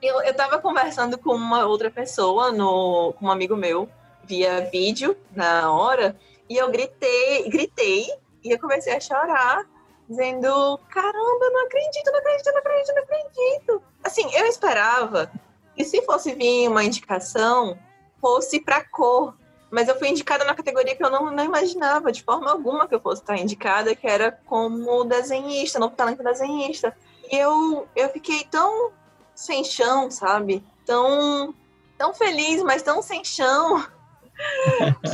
[0.00, 3.88] Eu, eu tava conversando com uma outra pessoa, no, com um amigo meu,
[4.24, 6.16] via vídeo na hora,
[6.48, 8.06] e eu gritei, gritei,
[8.42, 9.64] e eu comecei a chorar,
[10.08, 13.82] dizendo: caramba, não acredito, não acredito, não acredito, não acredito.
[14.02, 15.30] Assim, eu esperava
[15.74, 17.78] que se fosse vir uma indicação,
[18.20, 19.34] fosse pra cor,
[19.70, 22.94] mas eu fui indicada na categoria que eu não, não imaginava de forma alguma que
[22.94, 26.96] eu fosse estar indicada, que era como desenhista, novo talento desenhista.
[27.30, 28.92] E eu, eu fiquei tão
[29.34, 30.64] sem chão, sabe?
[30.86, 31.54] Tão,
[31.98, 33.84] tão feliz, mas tão sem chão.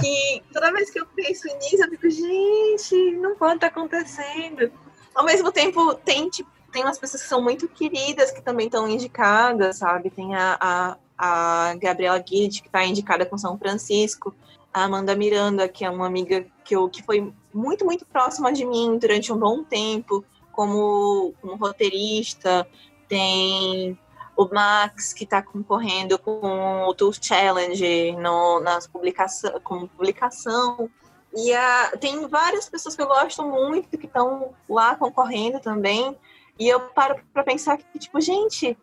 [0.01, 4.73] Que toda vez que eu penso nisso, eu fico, gente, não pode estar acontecendo.
[5.14, 8.89] Ao mesmo tempo, tem, tipo, tem umas pessoas que são muito queridas que também estão
[8.89, 10.11] indicadas, sabe?
[10.11, 14.35] Tem a, a, a Gabriela Guide, que está indicada com São Francisco
[14.73, 18.64] a Amanda Miranda, que é uma amiga que, eu, que foi muito, muito próxima de
[18.64, 22.66] mim durante um bom tempo, como, como roteirista.
[23.09, 23.99] Tem
[24.43, 30.88] o Max, que está concorrendo com o Tour Challenge no, nas publicação, como publicação.
[31.36, 36.16] E a, tem várias pessoas que eu gosto muito que estão lá concorrendo também.
[36.59, 38.78] E eu paro para pensar que, tipo, gente,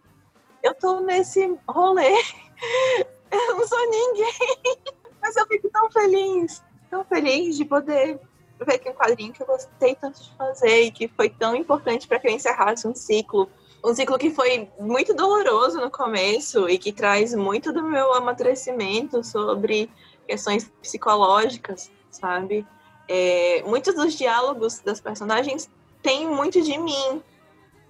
[0.61, 2.13] eu tô nesse rolê.
[3.29, 4.33] Eu não sou ninguém.
[5.21, 8.17] Mas eu fico tão feliz, tão feliz de poder
[8.65, 12.07] ver que um quadrinho que eu gostei tanto de fazer e que foi tão importante
[12.07, 13.49] para que eu encerrasse um ciclo.
[13.87, 19.23] Um ciclo que foi muito doloroso no começo e que traz muito do meu amadurecimento
[19.23, 19.89] sobre
[20.27, 22.67] questões psicológicas, sabe?
[23.07, 25.69] É, muitos dos diálogos das personagens
[26.03, 27.23] têm muito de mim.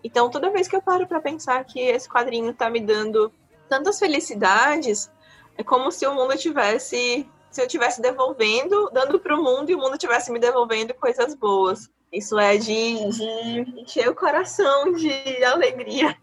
[0.03, 3.33] Então, toda vez que eu paro para pensar que esse quadrinho está me dando
[3.67, 5.11] tantas felicidades,
[5.57, 9.73] é como se o mundo tivesse, se eu estivesse devolvendo, dando para o mundo e
[9.73, 11.89] o mundo estivesse me devolvendo coisas boas.
[12.11, 15.11] Isso é de, de encher o coração de
[15.43, 16.15] alegria.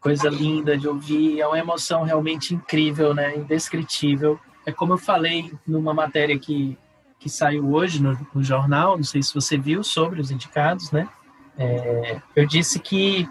[0.00, 3.36] Coisa linda de ouvir, é uma emoção realmente incrível, né?
[3.36, 4.40] Indescritível.
[4.66, 6.76] É como eu falei numa matéria que,
[7.18, 11.08] que saiu hoje no, no jornal, não sei se você viu, sobre os indicados, né?
[11.56, 13.28] É, eu disse que,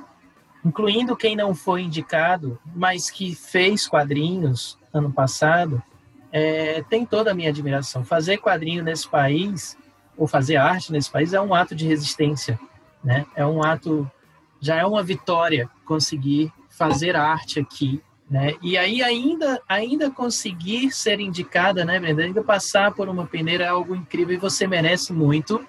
[0.64, 5.82] incluindo quem não foi indicado, mas que fez quadrinhos, ano passado,
[6.32, 8.04] é, tem toda a minha admiração.
[8.06, 9.76] Fazer quadrinho nesse país,
[10.20, 12.60] ou fazer arte nesse país, é um ato de resistência.
[13.02, 13.26] Né?
[13.34, 14.10] É um ato,
[14.60, 18.04] já é uma vitória conseguir fazer arte aqui.
[18.30, 18.54] Né?
[18.62, 22.24] E aí ainda, ainda conseguir ser indicada, né, Brenda?
[22.24, 25.66] Ainda passar por uma peneira é algo incrível e você merece muito.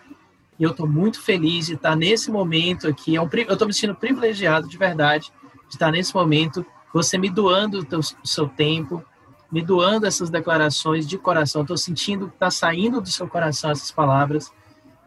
[0.59, 3.17] E eu estou muito feliz de estar nesse momento aqui.
[3.17, 5.33] É eu estou me sentindo privilegiado de verdade
[5.69, 9.05] de estar nesse momento, você me doando o seu tempo,
[9.51, 11.63] me doando essas declarações de coração.
[11.63, 14.53] Estou sentindo que está saindo do seu coração essas palavras.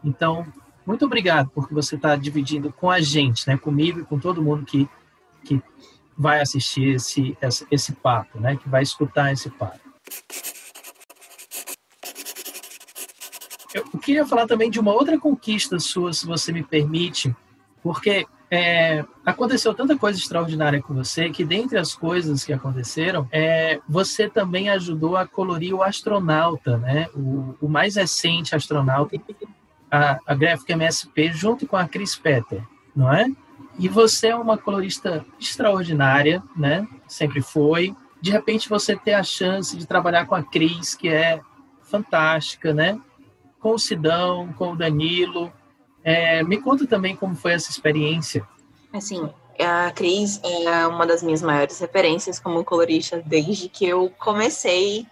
[0.02, 0.46] Então,
[0.86, 4.66] muito obrigado porque você está dividindo com a gente, né, comigo e com todo mundo
[4.66, 4.88] que,
[5.44, 5.62] que
[6.16, 9.80] vai assistir esse, esse, esse papo, né, que vai escutar esse papo.
[13.72, 17.34] Eu queria falar também de uma outra conquista sua, se você me permite,
[17.82, 23.80] porque é, aconteceu tanta coisa extraordinária com você que, dentre as coisas que aconteceram, é,
[23.88, 27.08] você também ajudou a colorir o astronauta, né?
[27.14, 29.16] O, o mais recente astronauta,
[29.90, 32.62] a, a Graphic MSP, junto com a Chris Petter,
[32.94, 33.26] não é?
[33.78, 36.86] E você é uma colorista extraordinária, né?
[37.08, 37.94] Sempre foi.
[38.20, 41.40] De repente você ter a chance de trabalhar com a Cris, que é
[41.82, 43.00] fantástica, né?
[43.64, 45.50] com o Sidão, com o Danilo.
[46.04, 48.46] É, me conta também como foi essa experiência.
[48.92, 49.28] Assim,
[49.58, 55.06] a Cris é uma das minhas maiores referências como colorista desde que eu comecei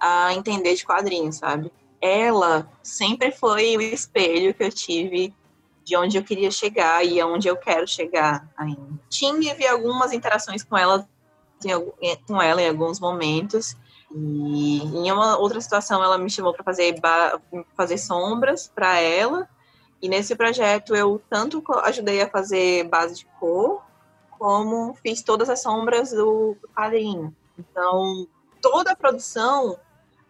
[0.00, 1.72] a entender de quadrinhos, sabe?
[2.00, 5.34] Ela sempre foi o espelho que eu tive
[5.84, 9.00] de onde eu queria chegar e aonde eu quero chegar ainda.
[9.08, 11.06] Tive algumas interações com ela,
[12.26, 13.76] com ela em alguns momentos,
[14.14, 16.94] e em uma outra situação, ela me chamou para fazer,
[17.76, 19.48] fazer sombras para ela.
[20.02, 23.82] E nesse projeto, eu tanto ajudei a fazer base de cor,
[24.38, 27.34] como fiz todas as sombras do, quadrinho.
[27.58, 28.26] Então,
[28.62, 29.78] toda a produção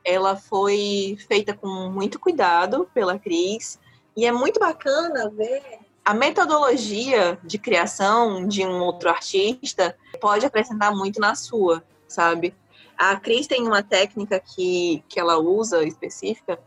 [0.05, 3.79] ela foi feita com muito cuidado pela Cris.
[4.17, 5.63] E é muito bacana ver
[6.05, 12.55] a metodologia de criação de um outro artista pode acrescentar muito na sua, sabe?
[12.97, 16.61] A Cris tem uma técnica que, que ela usa específica.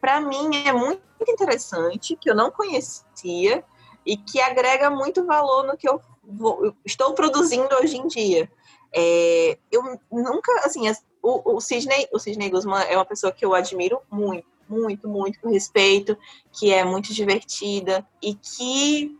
[0.00, 3.64] Para mim é muito interessante, que eu não conhecia
[4.06, 8.50] e que agrega muito valor no que eu, vou, estou produzindo hoje em dia.
[8.92, 10.90] É, eu nunca, assim,
[11.22, 15.40] o, o, Sidney, o Sidney Guzman é uma pessoa que eu admiro muito, muito, muito,
[15.40, 16.16] com respeito,
[16.52, 19.18] que é muito divertida e que,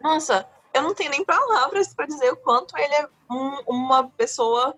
[0.00, 4.74] nossa, eu não tenho nem palavras para dizer o quanto ele é um, uma pessoa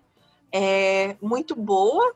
[0.51, 2.13] é muito boa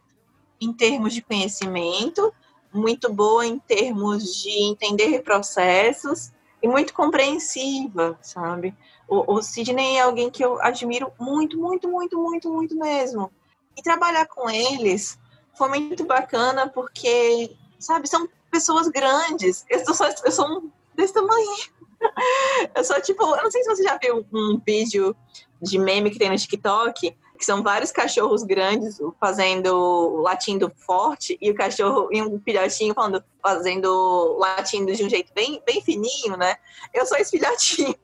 [0.59, 2.33] em termos de conhecimento,
[2.75, 8.75] muito boa em termos de entender processos e muito compreensiva, sabe?
[9.07, 13.31] O, o Sidney é alguém que eu admiro muito, muito, muito, muito, muito mesmo.
[13.77, 15.19] E trabalhar com eles
[15.57, 19.65] foi muito bacana porque, sabe, são pessoas grandes.
[19.69, 21.75] Eu sou, eu sou desse tamanho.
[22.75, 25.15] Eu sou tipo, eu não sei se você já viu um vídeo
[25.61, 31.51] de meme que tem no TikTok, que são vários cachorros grandes fazendo latindo forte e
[31.51, 36.55] o cachorro e um filhotinho falando fazendo latindo de um jeito bem bem fininho, né?
[36.93, 37.95] Eu sou esse filhotinho.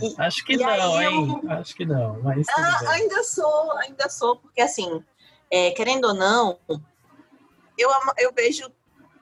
[0.00, 1.40] e, Acho que não, hein?
[1.42, 1.50] Eu...
[1.52, 2.20] Acho que não.
[2.22, 5.02] Mas ah, ainda sou, ainda sou, porque assim,
[5.50, 6.58] é, querendo ou não,
[7.78, 8.70] eu, eu vejo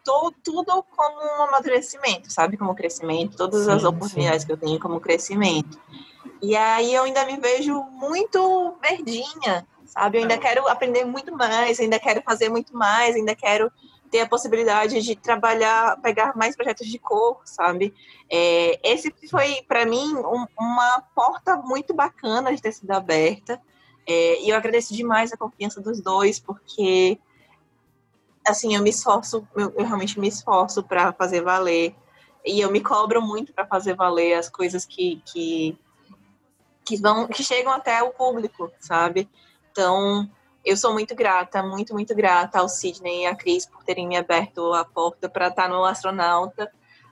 [0.04, 2.56] to, tudo como um amadurecimento, sabe?
[2.56, 4.46] Como crescimento, todas sim, as oportunidades sim.
[4.46, 5.78] que eu tenho como crescimento.
[6.42, 10.18] E aí eu ainda me vejo muito verdinha, sabe?
[10.18, 13.70] Eu ainda quero aprender muito mais, ainda quero fazer muito mais, ainda quero
[14.10, 17.94] ter a possibilidade de trabalhar, pegar mais projetos de cor, sabe?
[18.28, 23.62] É, esse foi, para mim, um, uma porta muito bacana de ter sido aberta.
[24.04, 27.20] É, e eu agradeço demais a confiança dos dois, porque,
[28.44, 31.94] assim, eu me esforço, eu, eu realmente me esforço para fazer valer.
[32.44, 35.78] E eu me cobro muito para fazer valer as coisas que, que
[36.84, 39.28] que vão que chegam até o público, sabe?
[39.70, 40.28] Então,
[40.64, 44.16] eu sou muito grata, muito, muito grata ao Sidney e à Cris por terem me
[44.16, 46.68] aberto a porta para estar no Astronauta, uh,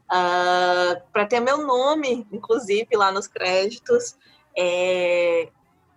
[0.08, 4.16] ah, para ter meu nome, inclusive, lá nos créditos.
[4.56, 5.48] É,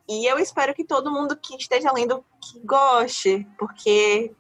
[0.08, 4.34] e eu espero que todo mundo que esteja lendo que goste, porque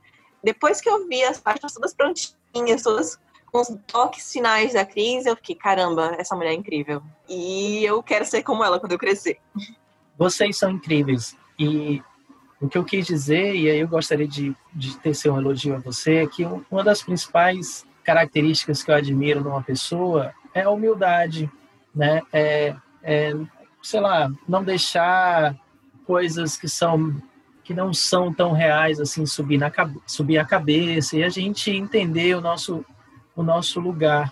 [0.43, 3.19] depois que eu vi as páginas todas prontinhas, todas
[3.53, 7.03] os toques finais da Cris, eu fiquei, caramba, essa mulher é incrível.
[7.29, 9.39] E eu quero ser como ela quando eu crescer.
[10.17, 11.37] Vocês são incríveis.
[11.57, 12.01] E
[12.59, 15.75] o que eu quis dizer, e aí eu gostaria de, de ter seu um elogio
[15.75, 20.69] a você, é que uma das principais características que eu admiro numa pessoa é a
[20.69, 21.49] humildade,
[21.93, 22.21] né?
[22.31, 23.33] É, é
[23.81, 25.55] sei lá, não deixar
[26.05, 27.21] coisas que são
[27.63, 29.71] que não são tão reais assim subir na
[30.05, 32.85] subir a cabeça e a gente entender o nosso
[33.35, 34.31] o nosso lugar.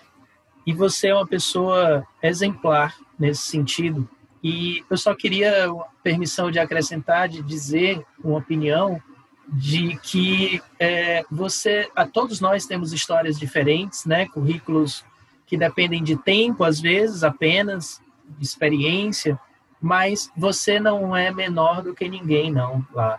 [0.66, 4.08] E você é uma pessoa exemplar nesse sentido.
[4.42, 5.68] E eu só queria
[6.02, 9.00] permissão de acrescentar, de dizer uma opinião
[9.48, 14.26] de que é, você, a todos nós temos histórias diferentes, né?
[14.26, 15.04] Currículos
[15.46, 18.00] que dependem de tempo, às vezes apenas,
[18.38, 19.38] de experiência,
[19.80, 23.18] mas você não é menor do que ninguém, não, lá.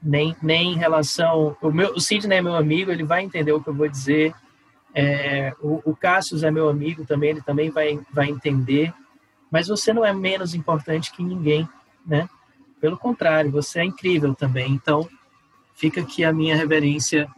[0.00, 1.56] Nem, nem em relação.
[1.60, 4.32] O, meu, o Sidney é meu amigo, ele vai entender o que eu vou dizer.
[5.00, 8.92] É, o, o Cassius é meu amigo também, ele também vai, vai entender.
[9.48, 11.68] Mas você não é menos importante que ninguém,
[12.04, 12.28] né?
[12.80, 14.72] Pelo contrário, você é incrível também.
[14.72, 15.08] Então,
[15.72, 17.28] fica aqui a minha reverência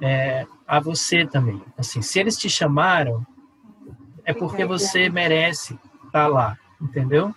[0.00, 1.60] é, a você também.
[1.76, 3.26] Assim, se eles te chamaram,
[4.24, 7.34] é porque você merece estar lá, entendeu?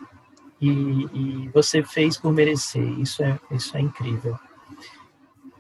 [0.62, 2.88] E, e você fez por merecer.
[3.00, 4.38] Isso é, isso é incrível.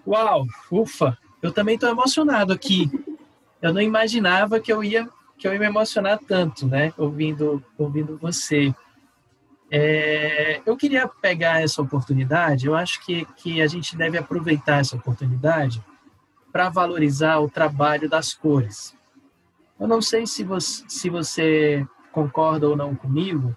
[0.05, 1.17] Uau, ufa!
[1.41, 2.91] Eu também estou emocionado aqui.
[3.63, 6.93] Eu não imaginava que eu ia que eu ia me emocionar tanto, né?
[6.97, 8.73] Ouvindo, ouvindo você.
[9.71, 14.95] É, eu queria pegar essa oportunidade, eu acho que, que a gente deve aproveitar essa
[14.95, 15.83] oportunidade
[16.51, 18.95] para valorizar o trabalho das cores.
[19.79, 23.55] Eu não sei se você, se você concorda ou não comigo,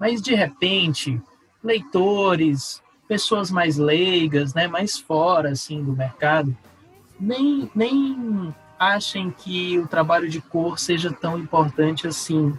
[0.00, 1.22] mas de repente,
[1.62, 6.56] leitores, pessoas mais leigas, né, mais fora assim do mercado,
[7.20, 12.52] nem, nem achem que o trabalho de cor seja tão importante assim.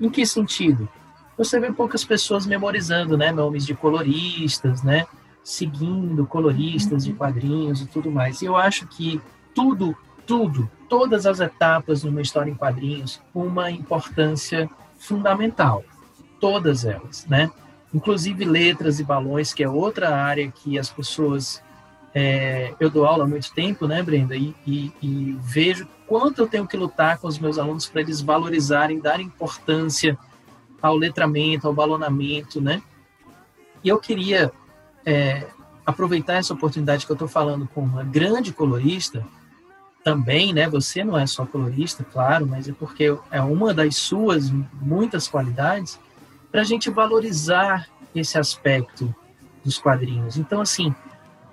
[0.00, 0.88] Em que sentido?
[1.36, 5.06] você vê poucas pessoas memorizando, né, nomes de coloristas, né,
[5.42, 8.40] seguindo coloristas de quadrinhos e tudo mais.
[8.40, 9.20] E eu acho que
[9.54, 9.96] tudo,
[10.26, 15.84] tudo, todas as etapas de uma história em quadrinhos, uma importância fundamental,
[16.40, 17.50] todas elas, né?
[17.92, 21.62] Inclusive letras e balões, que é outra área que as pessoas
[22.14, 24.36] é, eu dou aula há muito tempo, né, Brenda?
[24.36, 28.20] E, e, e vejo quanto eu tenho que lutar com os meus alunos para eles
[28.20, 30.16] valorizarem, darem importância
[30.80, 32.82] ao letramento, ao balonamento, né?
[33.82, 34.52] E eu queria
[35.04, 35.46] é,
[35.84, 39.26] aproveitar essa oportunidade que eu estou falando com uma grande colorista,
[40.04, 40.68] também, né?
[40.68, 45.98] Você não é só colorista, claro, mas é porque é uma das suas muitas qualidades
[46.52, 49.12] para a gente valorizar esse aspecto
[49.64, 50.36] dos quadrinhos.
[50.36, 50.94] Então, assim,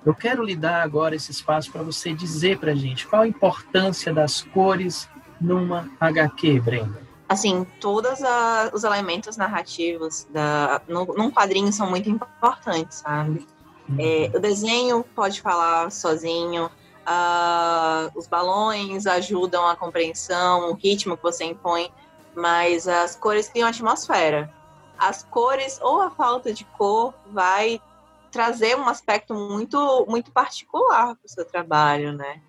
[0.05, 3.27] eu quero lhe dar agora esse espaço para você dizer para a gente qual a
[3.27, 5.07] importância das cores
[5.39, 8.19] numa HQ, Brenda assim, todos
[8.73, 13.47] os elementos narrativos da, no, num quadrinho são muito importantes, sabe?
[13.87, 13.95] Uhum.
[13.97, 21.23] É, o desenho pode falar sozinho, uh, os balões ajudam a compreensão, o ritmo que
[21.23, 21.89] você impõe,
[22.35, 24.53] mas as cores criam atmosfera.
[24.99, 27.81] As cores ou a falta de cor vai
[28.31, 32.41] trazer um aspecto muito, muito particular para o seu trabalho, né?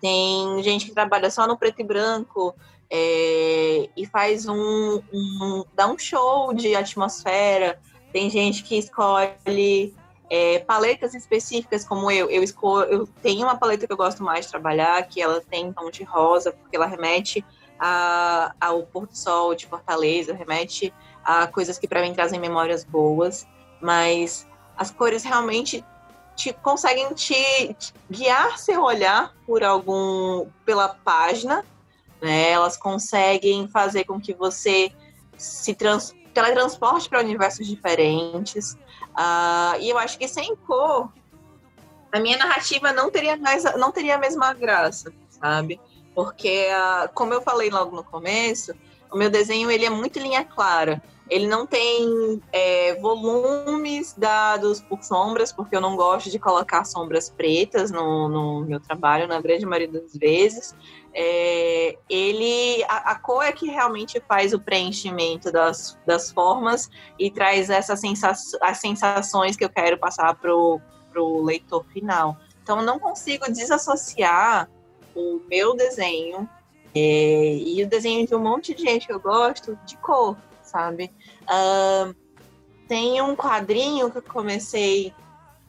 [0.00, 2.54] Tem gente que trabalha só no preto e branco,
[2.90, 7.80] é, e faz um, um, dá um show de atmosfera.
[8.12, 9.94] Tem gente que escolhe
[10.28, 12.28] é, paletas específicas, como eu.
[12.28, 15.72] Eu, escolho, eu tenho uma paleta que eu gosto mais de trabalhar, que ela tem
[15.72, 17.44] tom de rosa, porque ela remete
[17.78, 20.92] a, ao pôr do sol de Fortaleza, remete
[21.24, 23.46] a coisas que para mim trazem memórias boas,
[23.80, 24.48] mas
[24.80, 25.84] as cores realmente
[26.34, 27.76] te, conseguem te,
[28.10, 31.64] guiar seu olhar por algum pela página
[32.20, 32.50] né?
[32.50, 34.92] Elas conseguem fazer com que você
[35.36, 38.74] se trans, teletransporte para universos diferentes.
[39.12, 41.10] Uh, e eu acho que sem cor,
[42.12, 45.80] a minha narrativa não teria, mais, não teria a mesma graça, sabe?
[46.14, 48.74] Porque, uh, como eu falei logo no começo,
[49.10, 51.02] o meu desenho ele é muito linha clara.
[51.28, 52.94] Ele não tem é,
[54.16, 59.28] dados por sombras, porque eu não gosto de colocar sombras pretas no, no meu trabalho,
[59.28, 60.74] na grande maioria das vezes.
[61.12, 66.88] É, ele, a, a, cor é que realmente faz o preenchimento das, das formas
[67.18, 72.36] e traz essas sensa as sensações que eu quero passar para o leitor final.
[72.62, 74.70] Então, não consigo desassociar
[75.14, 76.48] o meu desenho
[76.94, 80.36] é, e o desenho de um monte de gente que eu gosto de cor
[80.70, 81.10] sabe?
[82.90, 85.14] Tem um quadrinho que eu comecei.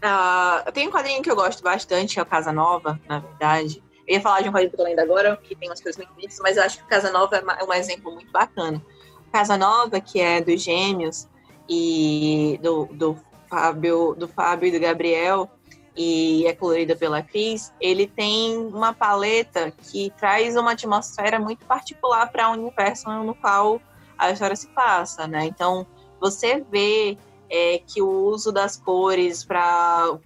[0.04, 3.84] Uh, tem um quadrinho que eu gosto bastante, que é o Casa Nova, na verdade.
[4.08, 6.16] Eu ia falar de um quadrinho que eu lendo agora, que tem umas coisas muito
[6.16, 8.84] bonitas, mas eu acho que o Casa Nova é um exemplo muito bacana.
[9.32, 11.28] Casa Nova, que é dos Gêmeos
[11.70, 13.16] e do, do
[13.48, 15.48] Fábio, do Fábio e do Gabriel,
[15.96, 22.32] e é colorida pela Cris, ele tem uma paleta que traz uma atmosfera muito particular
[22.32, 23.80] para o universo no qual
[24.18, 25.46] a história se passa, né?
[25.46, 25.86] Então,
[26.22, 27.18] você vê
[27.50, 30.18] é, que o uso das cores para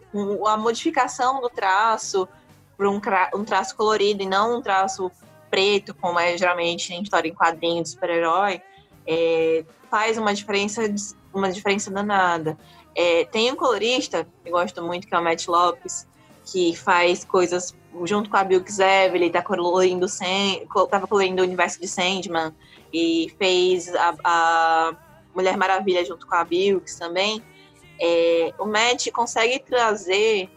[0.46, 2.28] a modificação do traço
[2.78, 3.02] para um,
[3.34, 5.10] um, traço colorido e não um traço
[5.50, 8.62] preto, como é geralmente em história em quadrinhos de super-herói,
[9.08, 10.82] é, faz uma diferença,
[11.34, 12.58] uma diferença danada.
[12.93, 16.06] É, tem um colorista que gosto muito, que é o Matt Lopes,
[16.46, 17.74] que faz coisas
[18.04, 20.06] junto com a Bilks Evely, tá colorindo,
[20.89, 22.54] tava colorindo o universo de Sandman
[22.91, 24.93] e fez a
[25.36, 27.43] Mulher Maravilha junto com a Bilks também.
[27.99, 30.49] É, o Matt consegue trazer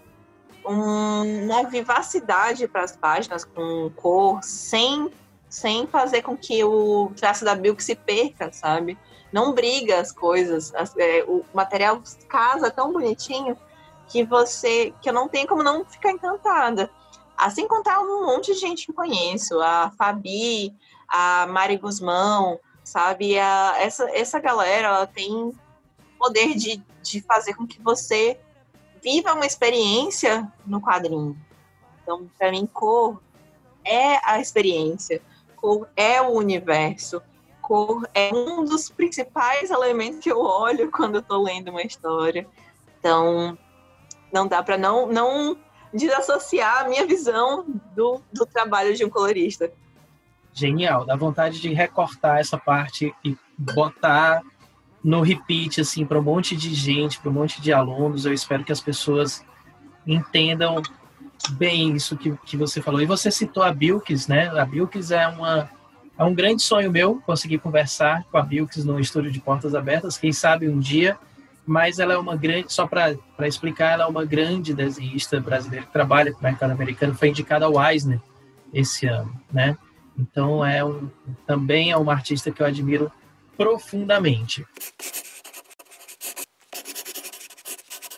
[0.64, 5.10] um, uma vivacidade para as páginas com cor, sem,
[5.48, 8.98] sem fazer com que o traço da Bilks se perca, sabe?
[9.32, 13.56] Não briga as coisas, as, é, o material casa tão bonitinho
[14.08, 16.90] que você que eu não tenho como não ficar encantada.
[17.36, 20.74] Assim contar um monte de gente que conheço, a Fabi,
[21.08, 22.58] a Mari Guzmão,
[22.88, 23.38] sabe?
[23.38, 25.52] A, essa, essa galera ela tem
[26.18, 28.40] poder de, de fazer com que você
[29.02, 31.36] viva uma experiência no quadrinho.
[32.02, 33.20] Então, para mim, cor
[33.84, 35.22] é a experiência,
[35.56, 37.22] cor é o universo,
[37.60, 42.46] cor é um dos principais elementos que eu olho quando eu tô lendo uma história.
[42.98, 43.56] Então,
[44.32, 45.58] não dá para não, não
[45.92, 47.64] desassociar a minha visão
[47.94, 49.70] do, do trabalho de um colorista.
[50.58, 54.42] Genial, dá vontade de recortar essa parte e botar
[55.02, 58.26] no repeat assim para um monte de gente, para um monte de alunos.
[58.26, 59.44] Eu espero que as pessoas
[60.06, 60.82] entendam
[61.50, 63.00] bem isso que, que você falou.
[63.00, 64.48] E você citou a Bilks, né?
[64.48, 65.70] A Bilks é uma
[66.18, 70.18] é um grande sonho meu conseguir conversar com a Bilks no estúdio de portas abertas.
[70.18, 71.16] Quem sabe um dia
[71.68, 73.14] mas ela é uma grande, só para
[73.46, 77.66] explicar, ela é uma grande desenhista brasileira que trabalha com o mercado americano, foi indicada
[77.66, 78.18] ao Eisner
[78.72, 79.76] esse ano, né?
[80.18, 81.08] Então é um,
[81.46, 83.10] também é uma artista que eu admiro
[83.56, 84.66] profundamente.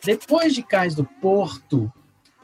[0.03, 1.93] Depois de Cais do Porto,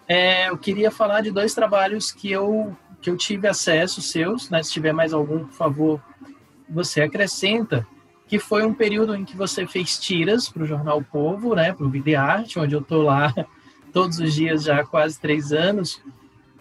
[0.07, 4.63] é, eu queria falar de dois trabalhos que eu que eu tive acesso seus, né?
[4.63, 6.03] Se tiver mais algum, por favor,
[6.69, 7.87] você acrescenta
[8.27, 11.87] que foi um período em que você fez tiras para o Jornal Povo, né, para
[11.87, 13.33] o Videarte, onde eu estou lá
[13.93, 16.03] todos os dias já há quase três anos,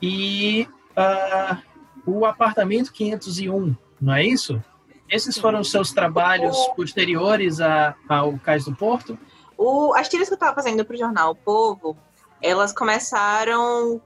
[0.01, 1.57] e uh,
[2.05, 4.61] o Apartamento 501, não é isso?
[5.09, 9.17] Esses foram os seus trabalhos posteriores a, ao Cais do Porto?
[9.57, 11.95] O, as tiras que eu estava fazendo para o Jornal Povo,
[12.41, 14.01] elas começaram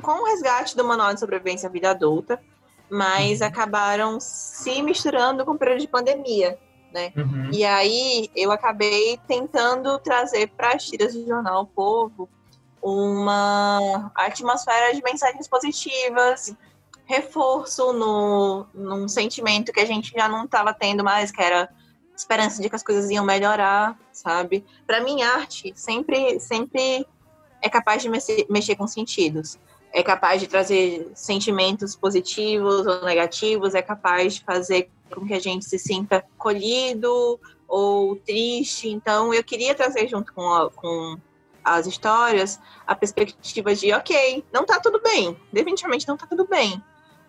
[0.00, 2.40] com o resgate do Manual de Sobrevivência à Vida Adulta,
[2.90, 3.46] mas uhum.
[3.46, 6.58] acabaram se misturando com o período de pandemia
[6.92, 7.12] né?
[7.16, 7.50] Uhum.
[7.52, 12.28] E aí eu acabei tentando trazer para as tiras do jornal o Povo
[12.82, 16.54] uma atmosfera de mensagens positivas,
[17.04, 21.68] reforço no, num sentimento que a gente já não estava tendo mais, que era
[22.16, 24.64] esperança de que as coisas iam melhorar, sabe?
[24.86, 27.06] Para mim, arte sempre, sempre
[27.60, 29.58] é capaz de mexer, mexer com sentidos.
[29.92, 35.38] É capaz de trazer sentimentos positivos ou negativos, é capaz de fazer com que a
[35.38, 37.38] gente se sinta colhido
[37.68, 38.88] ou triste.
[38.88, 41.18] Então, eu queria trazer junto com, a, com
[41.62, 46.82] as histórias a perspectiva de, ok, não tá tudo bem, definitivamente não tá tudo bem,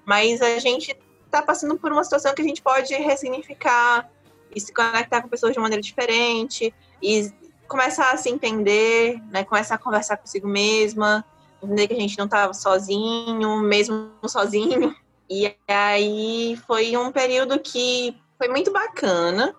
[0.05, 0.95] mas a gente
[1.29, 4.09] tá passando por uma situação que a gente pode ressignificar
[4.55, 7.31] e se conectar com pessoas de maneira diferente e
[7.67, 11.25] começar a se entender, né, começar a conversar consigo mesma,
[11.61, 14.95] entender que a gente não tá sozinho, mesmo sozinho,
[15.29, 19.55] e aí foi um período que foi muito bacana,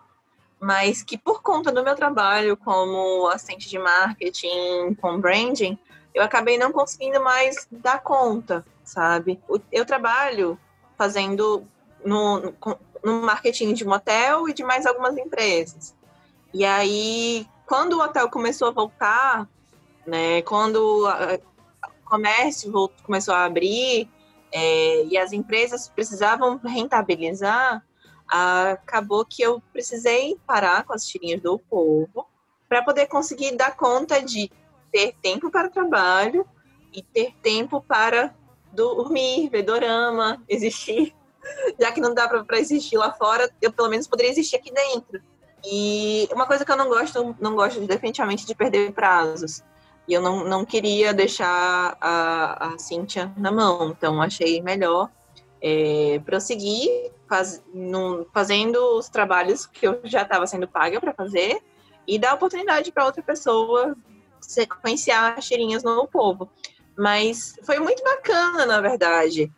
[0.61, 5.79] mas que por conta do meu trabalho como assistente de marketing com branding,
[6.15, 9.41] eu acabei não conseguindo mais dar conta, sabe?
[9.73, 10.59] Eu trabalho
[10.97, 11.67] fazendo
[12.05, 12.55] no,
[13.03, 15.95] no marketing de hotel e de mais algumas empresas.
[16.53, 19.49] E aí, quando o hotel começou a voltar,
[20.07, 22.73] né, quando o comércio
[23.03, 24.09] começou a abrir,
[24.53, 27.85] é, e as empresas precisavam rentabilizar,
[28.29, 32.27] acabou que eu precisei parar com as tirinhas do povo
[32.69, 34.51] para poder conseguir dar conta de
[34.93, 36.47] ter tempo para trabalho
[36.93, 38.35] e ter tempo para
[38.75, 41.15] dormir, ver dorama, existir.
[41.81, 45.21] Já que não dá para existir lá fora, eu pelo menos poderia existir aqui dentro.
[45.65, 49.63] E uma coisa que eu não gosto, não gosto definitivamente de perder prazos.
[50.07, 55.11] E eu não, não queria deixar a, a Cíntia na mão, então achei melhor
[55.63, 61.59] é, prosseguir faz, no, fazendo os trabalhos que eu já estava sendo paga para fazer
[62.07, 63.97] e dar oportunidade para outra pessoa
[64.41, 66.51] sequenciar as tirinhas no povo.
[66.97, 69.51] Mas foi muito bacana, na verdade,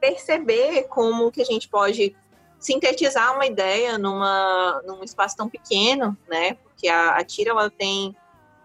[0.00, 2.14] perceber como que a gente pode
[2.58, 6.54] sintetizar uma ideia numa, num espaço tão pequeno, né?
[6.54, 8.14] Porque a, a tira ela tem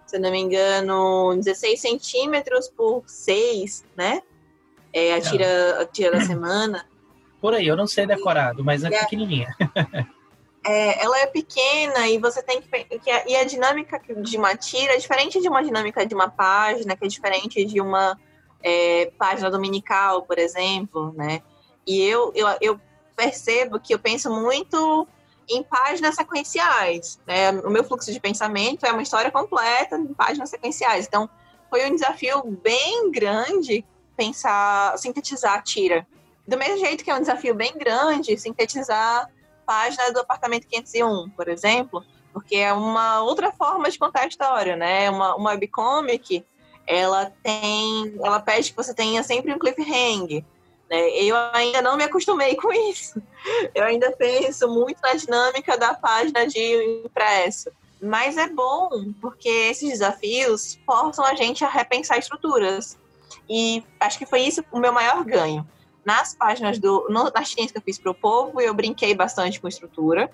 [0.07, 4.21] se eu não me engano, 16 centímetros por 6, né?
[4.93, 6.85] É a tira, a tira da semana.
[7.41, 9.53] Por aí, eu não sei decorado, mas é, é pequenininha.
[10.67, 12.69] é, ela é pequena e você tem que,
[13.25, 17.05] e a dinâmica de uma tira é diferente de uma dinâmica de uma página, que
[17.05, 18.19] é diferente de uma
[18.61, 21.41] é, página dominical, por exemplo, né?
[21.85, 22.81] E eu, eu, eu
[23.15, 25.07] percebo que eu penso muito
[25.49, 27.17] em páginas sequenciais.
[27.25, 27.51] Né?
[27.63, 31.07] O meu fluxo de pensamento é uma história completa em páginas sequenciais.
[31.07, 31.29] Então,
[31.69, 33.85] foi um desafio bem grande
[34.17, 36.05] pensar, sintetizar a tira.
[36.45, 39.29] Do mesmo jeito que é um desafio bem grande sintetizar
[39.67, 42.03] página do apartamento 501, por exemplo,
[42.33, 45.09] porque é uma outra forma de contar a história, né?
[45.09, 46.45] Uma, uma webcomic,
[46.87, 50.43] ela tem, ela pede que você tenha sempre um cliffhanger.
[50.89, 51.09] Né?
[51.19, 53.21] Eu ainda não me acostumei com isso.
[53.75, 57.69] Eu ainda penso muito na dinâmica da página de impresso.
[58.01, 62.97] Mas é bom, porque esses desafios forçam a gente a repensar estruturas.
[63.49, 65.67] E acho que foi isso o meu maior ganho.
[66.07, 67.05] Nas páginas do.
[67.09, 70.31] No, nas tirinhas que eu fiz para o povo, eu brinquei bastante com estrutura.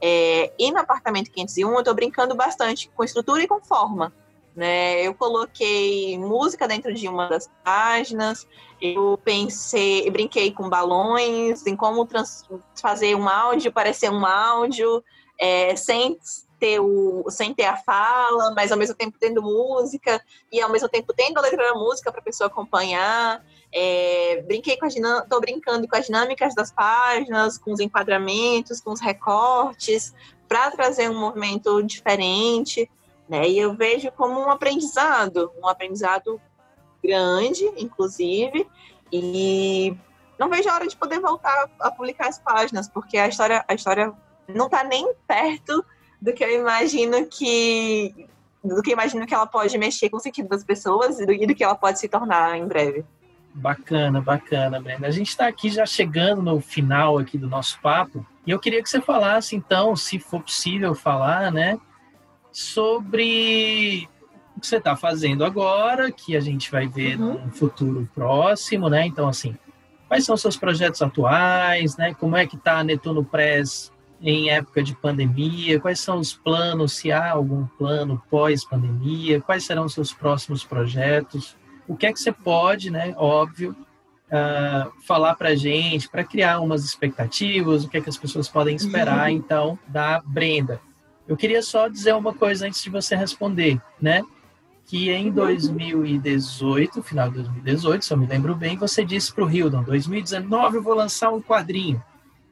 [0.00, 4.12] É, e no apartamento 501, eu estou brincando bastante com estrutura e com forma.
[4.54, 5.02] Né?
[5.02, 8.46] Eu coloquei música dentro de uma das páginas,
[8.80, 12.44] eu pensei, brinquei com balões, em como trans,
[12.80, 15.02] fazer um áudio parecer um áudio,
[15.40, 16.16] é, sem
[16.58, 20.88] ter o, sem ter a fala, mas ao mesmo tempo tendo música e ao mesmo
[20.88, 23.44] tempo tendo a letra da música para a pessoa acompanhar.
[23.72, 24.94] É, brinquei com as
[25.28, 30.14] tô brincando com as dinâmicas das páginas, com os enquadramentos, com os recortes,
[30.48, 32.90] para trazer um movimento diferente.
[33.28, 33.48] Né?
[33.48, 36.40] E eu vejo como um aprendizado, um aprendizado
[37.02, 38.66] grande, inclusive,
[39.12, 39.96] e
[40.38, 43.74] não vejo a hora de poder voltar a publicar as páginas, porque a história, a
[43.74, 44.12] história
[44.48, 45.84] não está nem perto
[46.20, 48.26] do que eu imagino que
[48.64, 51.32] do que eu imagino que ela pode mexer com o sentido das pessoas e do,
[51.32, 53.04] e do que ela pode se tornar em breve.
[53.54, 55.06] Bacana, bacana, Brenda.
[55.06, 58.82] A gente está aqui já chegando no final aqui do nosso papo e eu queria
[58.82, 61.78] que você falasse, então, se for possível falar, né,
[62.52, 64.08] sobre
[64.56, 67.44] o que você está fazendo agora, que a gente vai ver uhum.
[67.44, 69.06] no futuro próximo, né?
[69.06, 69.56] Então, assim,
[70.08, 72.14] quais são os seus projetos atuais, né?
[72.14, 75.80] Como é que está a Netuno Press em época de pandemia?
[75.80, 79.40] Quais são os planos, se há algum plano pós-pandemia?
[79.40, 81.56] Quais serão os seus próximos projetos?
[81.86, 83.14] O que é que você pode, né?
[83.16, 83.76] Óbvio,
[84.26, 88.48] uh, falar para a gente, para criar umas expectativas, o que é que as pessoas
[88.48, 89.36] podem esperar, uhum.
[89.36, 90.80] então, da Brenda.
[91.26, 94.22] Eu queria só dizer uma coisa antes de você responder, né?
[94.84, 99.50] Que em 2018, final de 2018, se eu me lembro bem, você disse para o
[99.50, 102.00] Hildon, 2019 eu vou lançar um quadrinho.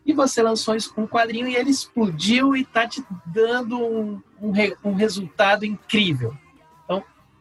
[0.04, 4.52] E você lançou um quadrinho e ele explodiu e está te dando um, um,
[4.84, 6.36] um resultado incrível.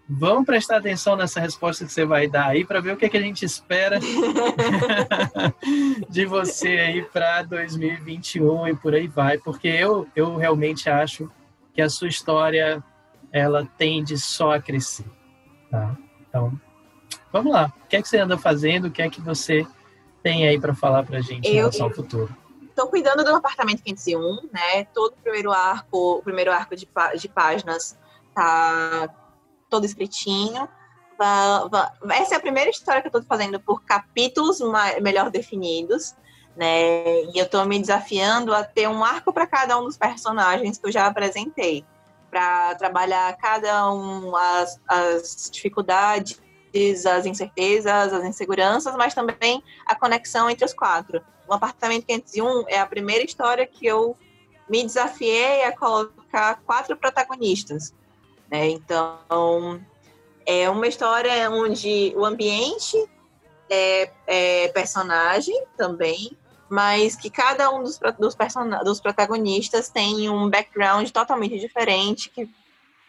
[0.08, 3.10] Vamos prestar atenção nessa resposta que você vai dar aí para ver o que, é
[3.10, 4.00] que a gente espera
[6.10, 11.32] de você aí para 2021 e por aí vai, porque eu, eu realmente acho
[11.74, 12.84] que a sua história
[13.32, 15.06] ela tende só a crescer,
[15.72, 15.96] tá?
[16.28, 16.60] Então,
[17.32, 17.74] vamos lá.
[17.84, 18.88] O que é que você anda fazendo?
[18.88, 19.66] O que é que você
[20.22, 22.36] tem aí para falar para a gente eu, em relação ao futuro?
[22.74, 24.86] Estou cuidando do apartamento 501, né?
[24.86, 27.96] Todo o primeiro arco, o primeiro arco de, de páginas
[28.34, 29.08] tá
[29.70, 30.68] todo escritinho.
[32.10, 34.60] Essa é a primeira história que eu estou fazendo por capítulos
[35.00, 36.16] melhor definidos,
[36.56, 37.22] né?
[37.26, 40.88] E eu estou me desafiando a ter um arco para cada um dos personagens que
[40.88, 41.86] eu já apresentei,
[42.32, 46.42] para trabalhar cada um as, as dificuldades,
[47.06, 51.24] as incertezas, as inseguranças, mas também a conexão entre os quatro.
[51.48, 54.18] O Apartamento 501 é a primeira história que eu
[54.70, 57.94] me desafiei a colocar quatro protagonistas.
[58.50, 58.70] Né?
[58.70, 59.84] Então,
[60.46, 62.98] é uma história onde o ambiente
[63.70, 66.38] é, é personagem também,
[66.70, 68.36] mas que cada um dos, dos,
[68.84, 72.50] dos protagonistas tem um background totalmente diferente que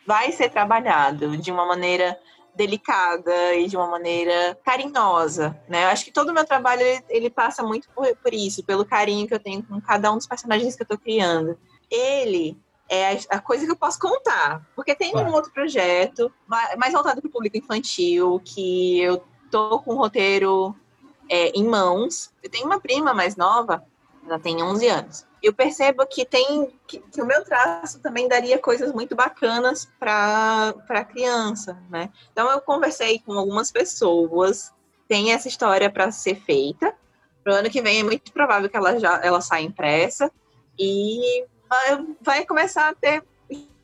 [0.07, 2.19] vai ser trabalhado de uma maneira
[2.55, 5.85] delicada e de uma maneira carinhosa, né?
[5.85, 8.85] Eu acho que todo o meu trabalho ele, ele passa muito por, por, isso, pelo
[8.85, 11.59] carinho que eu tenho com cada um dos personagens que eu estou criando.
[11.91, 12.57] Ele
[12.89, 14.63] é a coisa que eu posso contar.
[14.75, 19.95] Porque tem um outro projeto, mais voltado para o público infantil, que eu tô com
[19.95, 20.75] o roteiro
[21.29, 22.33] é, em mãos.
[22.43, 23.85] Eu tenho uma prima mais nova,
[24.27, 25.27] ela tem 11 anos.
[25.43, 30.75] Eu percebo que tem que, que o meu traço também daria coisas muito bacanas para
[30.89, 32.11] a criança, né?
[32.33, 34.73] Então eu conversei com algumas pessoas,
[35.07, 36.95] tem essa história para ser feita.
[37.43, 40.33] Pro ano que vem é muito provável que ela já ela saia impressa
[40.79, 41.45] e
[42.23, 43.23] vai começar a ter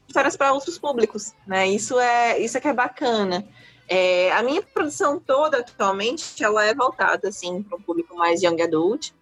[0.08, 1.68] histórias para outros públicos, né?
[1.68, 3.46] Isso é isso é que é bacana.
[3.88, 8.62] É, a minha produção toda atualmente ela é voltada assim para um público mais young
[8.62, 9.12] adult,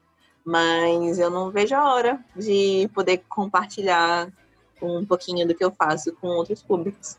[0.44, 4.28] Mas eu não vejo a hora de poder compartilhar
[4.80, 7.18] um pouquinho do que eu faço com outros públicos.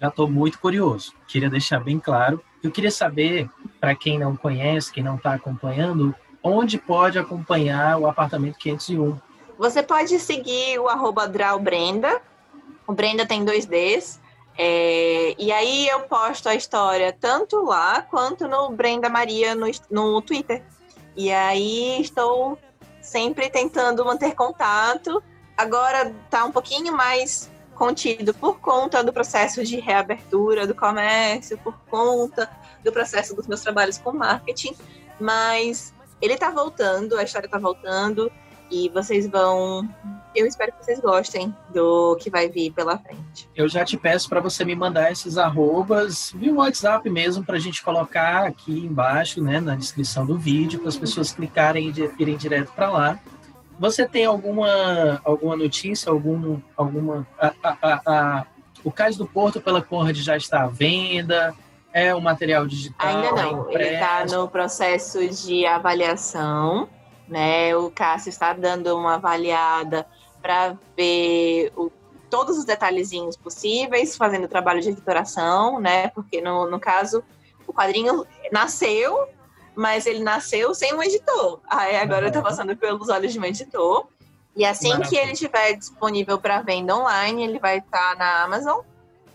[0.00, 1.12] Já estou muito curioso.
[1.26, 2.42] Queria deixar bem claro.
[2.62, 3.48] Eu queria saber,
[3.80, 9.18] para quem não conhece, quem não está acompanhando, onde pode acompanhar o apartamento 501.
[9.58, 11.26] Você pode seguir o arroba
[11.60, 12.20] Brenda.
[12.86, 14.20] O Brenda tem dois Ds.
[14.56, 20.22] É, e aí eu posto a história tanto lá quanto no Brenda Maria no, no
[20.22, 20.64] Twitter.
[21.18, 22.56] E aí estou
[23.02, 25.20] sempre tentando manter contato.
[25.56, 31.76] Agora está um pouquinho mais contido por conta do processo de reabertura do comércio, por
[31.90, 32.48] conta
[32.84, 34.76] do processo dos meus trabalhos com marketing,
[35.18, 35.92] mas
[36.22, 38.30] ele está voltando, a história está voltando
[38.70, 39.88] e vocês vão.
[40.34, 43.48] Eu espero que vocês gostem do que vai vir pela frente.
[43.56, 47.60] Eu já te peço para você me mandar esses arrobas via WhatsApp mesmo, para a
[47.60, 52.36] gente colocar aqui embaixo, né, na descrição do vídeo, para as pessoas clicarem e irem
[52.36, 53.20] direto para lá.
[53.78, 57.26] Você tem alguma, alguma notícia, algum, alguma.
[57.40, 58.46] A, a, a,
[58.84, 61.54] o Cais do Porto pela Conrad já está à venda?
[61.92, 63.08] É um material digital?
[63.08, 66.88] Ainda não, é ele está no processo de avaliação
[67.28, 67.76] né?
[67.76, 70.06] O Cássio está dando uma avaliada
[70.40, 71.90] para ver o,
[72.30, 76.08] todos os detalhezinhos possíveis, fazendo o trabalho de editoração, né?
[76.08, 77.22] Porque no, no caso,
[77.66, 79.28] o quadrinho nasceu,
[79.74, 81.60] mas ele nasceu sem um editor.
[81.68, 82.28] Aí agora uhum.
[82.28, 84.06] está passando pelos olhos de um editor.
[84.56, 85.08] E assim Maravilha.
[85.08, 88.80] que ele estiver disponível para venda online, ele vai estar tá na Amazon.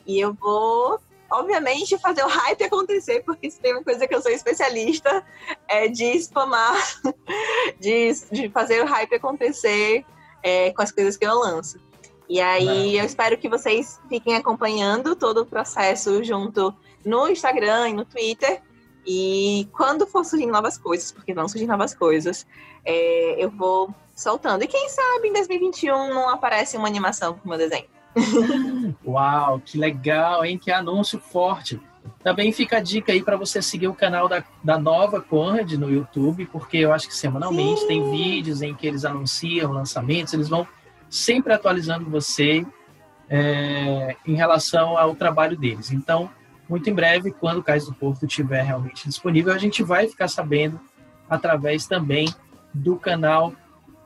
[0.06, 1.00] E eu vou
[1.34, 5.26] obviamente, fazer o hype acontecer, porque se tem uma coisa que eu sou especialista,
[5.68, 6.78] é de spamar,
[7.80, 10.06] de, de fazer o hype acontecer
[10.44, 11.80] é, com as coisas que eu lanço.
[12.30, 16.74] E aí eu espero que vocês fiquem acompanhando todo o processo junto
[17.04, 18.62] no Instagram e no Twitter.
[19.06, 22.48] E quando for surgindo novas coisas, porque vão surgir novas coisas,
[22.86, 24.64] é, eu vou soltando.
[24.64, 27.93] E quem sabe em 2021 não aparece uma animação com o meu desenho.
[29.06, 30.58] Uau, que legal, hein?
[30.58, 31.80] Que anúncio forte.
[32.24, 35.90] Também fica a dica aí para você seguir o canal da, da Nova Conrad no
[35.90, 37.88] YouTube, porque eu acho que semanalmente Sim.
[37.88, 40.68] tem vídeos em que eles anunciam lançamentos, eles vão
[41.10, 42.66] sempre atualizando você
[43.30, 45.92] é, em relação ao trabalho deles.
[45.92, 46.30] Então,
[46.68, 50.28] muito em breve, quando o Cais do Porto estiver realmente disponível, a gente vai ficar
[50.28, 50.80] sabendo
[51.30, 52.34] através também
[52.74, 53.54] do canal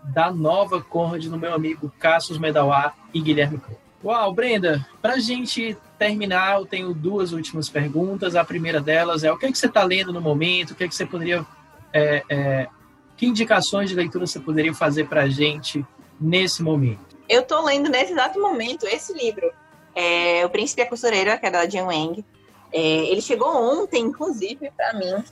[0.04, 3.87] da Nova Conrad no meu amigo Cassius Medawar e Guilherme Couto.
[4.04, 8.36] Uau, Brenda, para a gente terminar, eu tenho duas últimas perguntas.
[8.36, 10.72] A primeira delas é o que, é que você está lendo no momento?
[10.72, 11.46] O que, é que você poderia.
[11.92, 12.68] É, é,
[13.16, 15.84] que indicações de leitura você poderia fazer para a gente
[16.20, 17.18] nesse momento?
[17.28, 19.52] Eu estou lendo nesse exato momento esse livro,
[19.96, 22.24] é, O Príncipe e a Costureira, que é da Jen Wang.
[22.72, 25.24] É, ele chegou ontem, inclusive, para mim.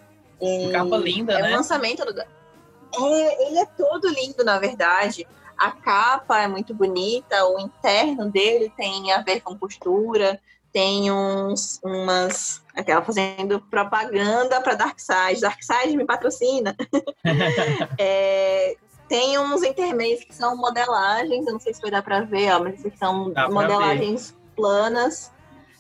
[0.41, 1.51] E capa linda, é né?
[1.51, 2.19] É o lançamento do...
[2.19, 5.27] É, ele é todo lindo, na verdade.
[5.57, 10.39] A capa é muito bonita, o interno dele tem a ver com costura,
[10.75, 12.61] tem uns, umas.
[12.75, 15.39] Aquela fazendo propaganda para Darkseid.
[15.39, 16.75] Darkseid me patrocina.
[17.97, 18.75] é,
[19.07, 22.59] tem uns intermeios que são modelagens, eu não sei se vai dar para ver, ó,
[22.59, 25.31] mas são Dá modelagens planas.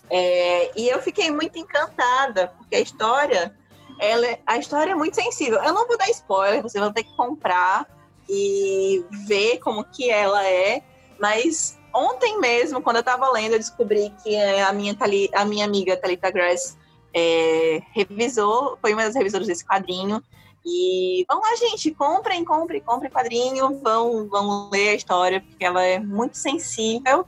[0.09, 3.53] É, e eu fiquei muito encantada, porque a história,
[3.99, 5.61] ela, é, a história é muito sensível.
[5.61, 7.85] Eu não vou dar spoiler, você vai ter que comprar
[8.29, 10.81] e ver como que ela é,
[11.19, 14.95] mas ontem mesmo, quando eu estava lendo, eu descobri que a minha,
[15.33, 16.77] a minha amiga Thalita Grass
[17.13, 20.21] é, revisou, foi uma das revisoras desse quadrinho,
[20.65, 25.83] e vão lá, gente, comprem, comprem, comprem quadrinho, vão, vão ler a história, porque ela
[25.83, 27.25] é muito sensível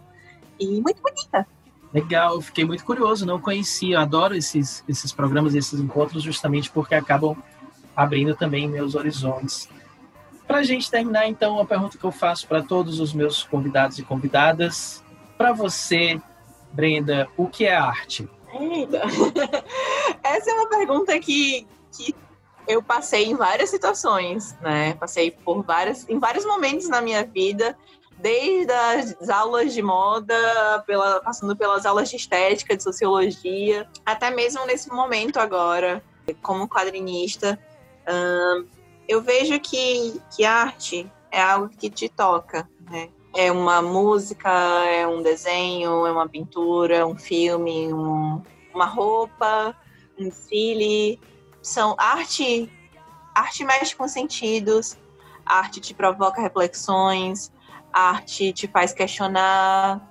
[0.59, 1.47] e muito bonita.
[1.93, 7.37] Legal, fiquei muito curioso, não conhecia, adoro esses, esses programas, esses encontros, justamente porque acabam
[7.95, 9.69] abrindo também meus horizontes.
[10.47, 13.99] Para a gente terminar, então, a pergunta que eu faço para todos os meus convidados
[13.99, 15.03] e convidadas.
[15.37, 16.19] Para você,
[16.71, 18.29] Brenda, o que é arte?
[18.53, 19.01] Eita.
[20.23, 22.15] Essa é uma pergunta que, que
[22.65, 24.93] eu passei em várias situações, né?
[24.93, 27.77] Passei por várias, em vários momentos na minha vida,
[28.17, 30.33] desde as aulas de moda,
[30.87, 36.01] pela, passando pelas aulas de estética, de sociologia, até mesmo nesse momento agora,
[36.41, 37.59] como quadrinista
[39.07, 43.09] eu vejo que, que arte é algo que te toca, né?
[43.35, 48.41] É uma música, é um desenho, é uma pintura, um filme, um,
[48.73, 49.75] uma roupa,
[50.19, 51.19] um desfile.
[51.61, 52.71] São arte,
[53.35, 54.97] arte mexe com sentidos,
[55.45, 57.51] arte te provoca reflexões,
[57.93, 60.01] arte te faz questionar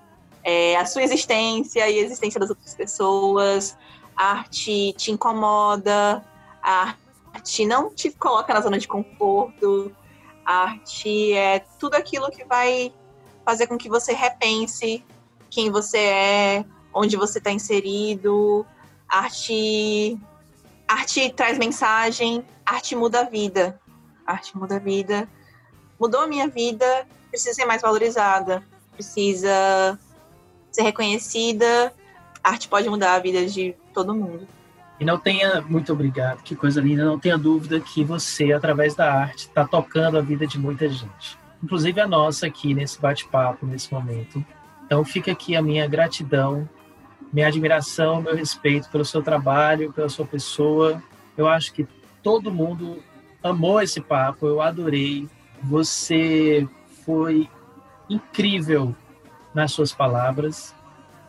[0.44, 3.76] é, a sua existência e a existência das outras pessoas,
[4.16, 6.24] arte te incomoda,
[6.62, 6.94] a
[7.36, 9.94] arte não te coloca na zona de conforto,
[10.44, 12.92] arte é tudo aquilo que vai
[13.44, 15.04] fazer com que você repense
[15.50, 18.66] quem você é, onde você está inserido.
[19.08, 20.18] Arte,
[20.88, 23.78] arte traz mensagem, arte muda a vida.
[24.26, 25.28] Arte muda a vida.
[26.00, 29.98] Mudou a minha vida, precisa ser mais valorizada, precisa
[30.72, 31.92] ser reconhecida.
[32.42, 34.55] A arte pode mudar a vida de todo mundo.
[34.98, 39.12] E não tenha, muito obrigado, que coisa linda, não tenha dúvida que você, através da
[39.12, 41.38] arte, está tocando a vida de muita gente.
[41.62, 44.44] Inclusive a nossa aqui nesse bate-papo, nesse momento.
[44.86, 46.68] Então fica aqui a minha gratidão,
[47.32, 51.02] minha admiração, meu respeito pelo seu trabalho, pela sua pessoa.
[51.36, 51.86] Eu acho que
[52.22, 53.02] todo mundo
[53.42, 55.28] amou esse papo, eu adorei.
[55.62, 56.66] Você
[57.04, 57.48] foi
[58.08, 58.94] incrível
[59.52, 60.74] nas suas palavras,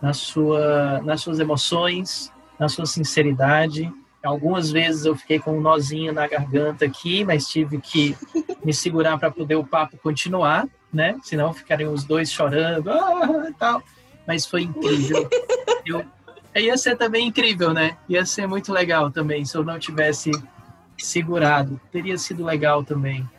[0.02, 3.92] na sua, nas suas emoções, na sua sinceridade.
[4.24, 8.18] Algumas vezes eu fiquei com um nozinho na garganta aqui, mas tive que
[8.64, 11.18] me segurar para poder o papo continuar, né?
[11.24, 13.82] Senão ficariam os dois chorando, ah, tal.
[14.28, 15.30] Mas foi incrível.
[15.86, 16.04] Eu,
[16.62, 17.96] ia ser também incrível, né?
[18.10, 20.32] Ia ser muito legal também se eu não tivesse
[20.98, 21.80] segurado.
[21.92, 23.30] Teria sido legal também.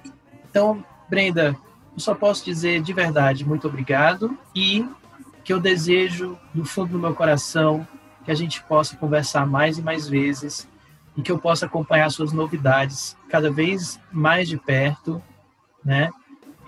[0.48, 1.56] Então, Brenda,
[1.94, 4.88] eu só posso dizer de verdade muito obrigado e
[5.42, 7.86] que eu desejo do fundo do meu coração
[8.28, 10.68] que a gente possa conversar mais e mais vezes
[11.16, 15.22] e que eu possa acompanhar suas novidades cada vez mais de perto,
[15.82, 16.10] né?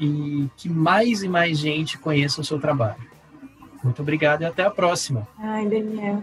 [0.00, 3.06] E que mais e mais gente conheça o seu trabalho.
[3.84, 5.28] Muito obrigado e até a próxima.
[5.38, 6.22] Ai, Daniel.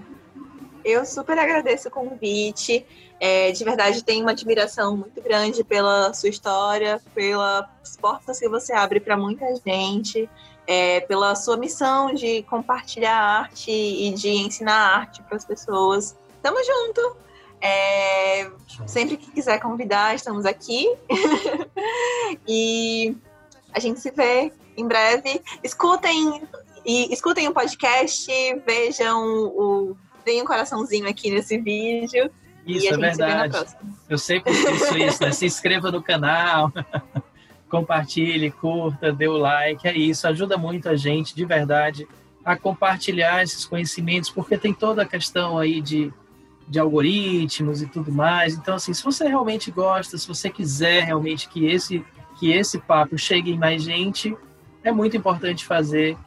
[0.83, 2.83] Eu super agradeço o convite.
[3.19, 8.73] É, de verdade, tenho uma admiração muito grande pela sua história, pelas portas que você
[8.73, 10.27] abre para muita gente
[10.67, 16.15] é, pela sua missão de compartilhar arte e de ensinar arte para as pessoas.
[16.43, 17.17] Tamo junto!
[17.59, 18.51] É,
[18.85, 20.85] sempre que quiser convidar, estamos aqui.
[22.47, 23.15] e
[23.73, 25.41] a gente se vê em breve.
[25.63, 26.43] Escutem
[26.85, 28.27] e escutem o podcast,
[28.65, 29.97] vejam o.
[30.23, 32.29] Deem um coraçãozinho aqui nesse vídeo.
[32.65, 33.65] Isso é verdade.
[34.09, 35.31] Eu sempre esqueço isso, né?
[35.31, 36.71] Se inscreva no canal.
[37.69, 42.07] compartilhe, curta, dê o like, é isso, ajuda muito a gente, de verdade,
[42.43, 46.13] a compartilhar esses conhecimentos, porque tem toda a questão aí de,
[46.67, 48.55] de algoritmos e tudo mais.
[48.55, 52.05] Então, assim, se você realmente gosta, se você quiser realmente que esse,
[52.39, 54.35] que esse papo chegue em mais gente,
[54.81, 56.17] é muito importante fazer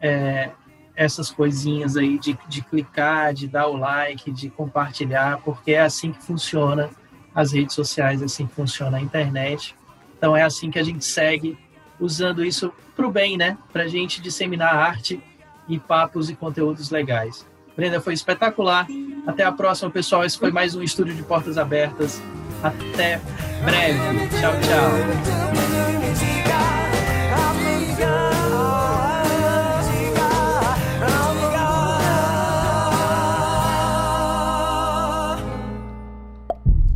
[0.00, 0.50] é,
[0.94, 6.10] essas coisinhas aí de, de clicar, de dar o like, de compartilhar, porque é assim
[6.10, 6.88] que funciona
[7.34, 9.76] as redes sociais, é assim que funciona a internet.
[10.16, 11.58] Então é assim que a gente segue,
[12.00, 13.56] usando isso para o bem, né?
[13.72, 15.22] Para a gente disseminar arte
[15.68, 17.46] e papos e conteúdos legais.
[17.76, 18.86] Brenda, foi espetacular.
[19.26, 20.24] Até a próxima, pessoal.
[20.24, 22.22] Esse foi mais um Estúdio de Portas Abertas.
[22.62, 23.20] Até
[23.62, 23.98] breve.
[24.40, 24.90] Tchau, tchau.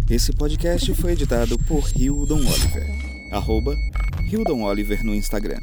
[0.09, 3.00] Esse podcast foi editado por Hildon Oliver
[3.31, 3.77] arroba
[4.29, 5.61] Hildon Oliver no Instagram.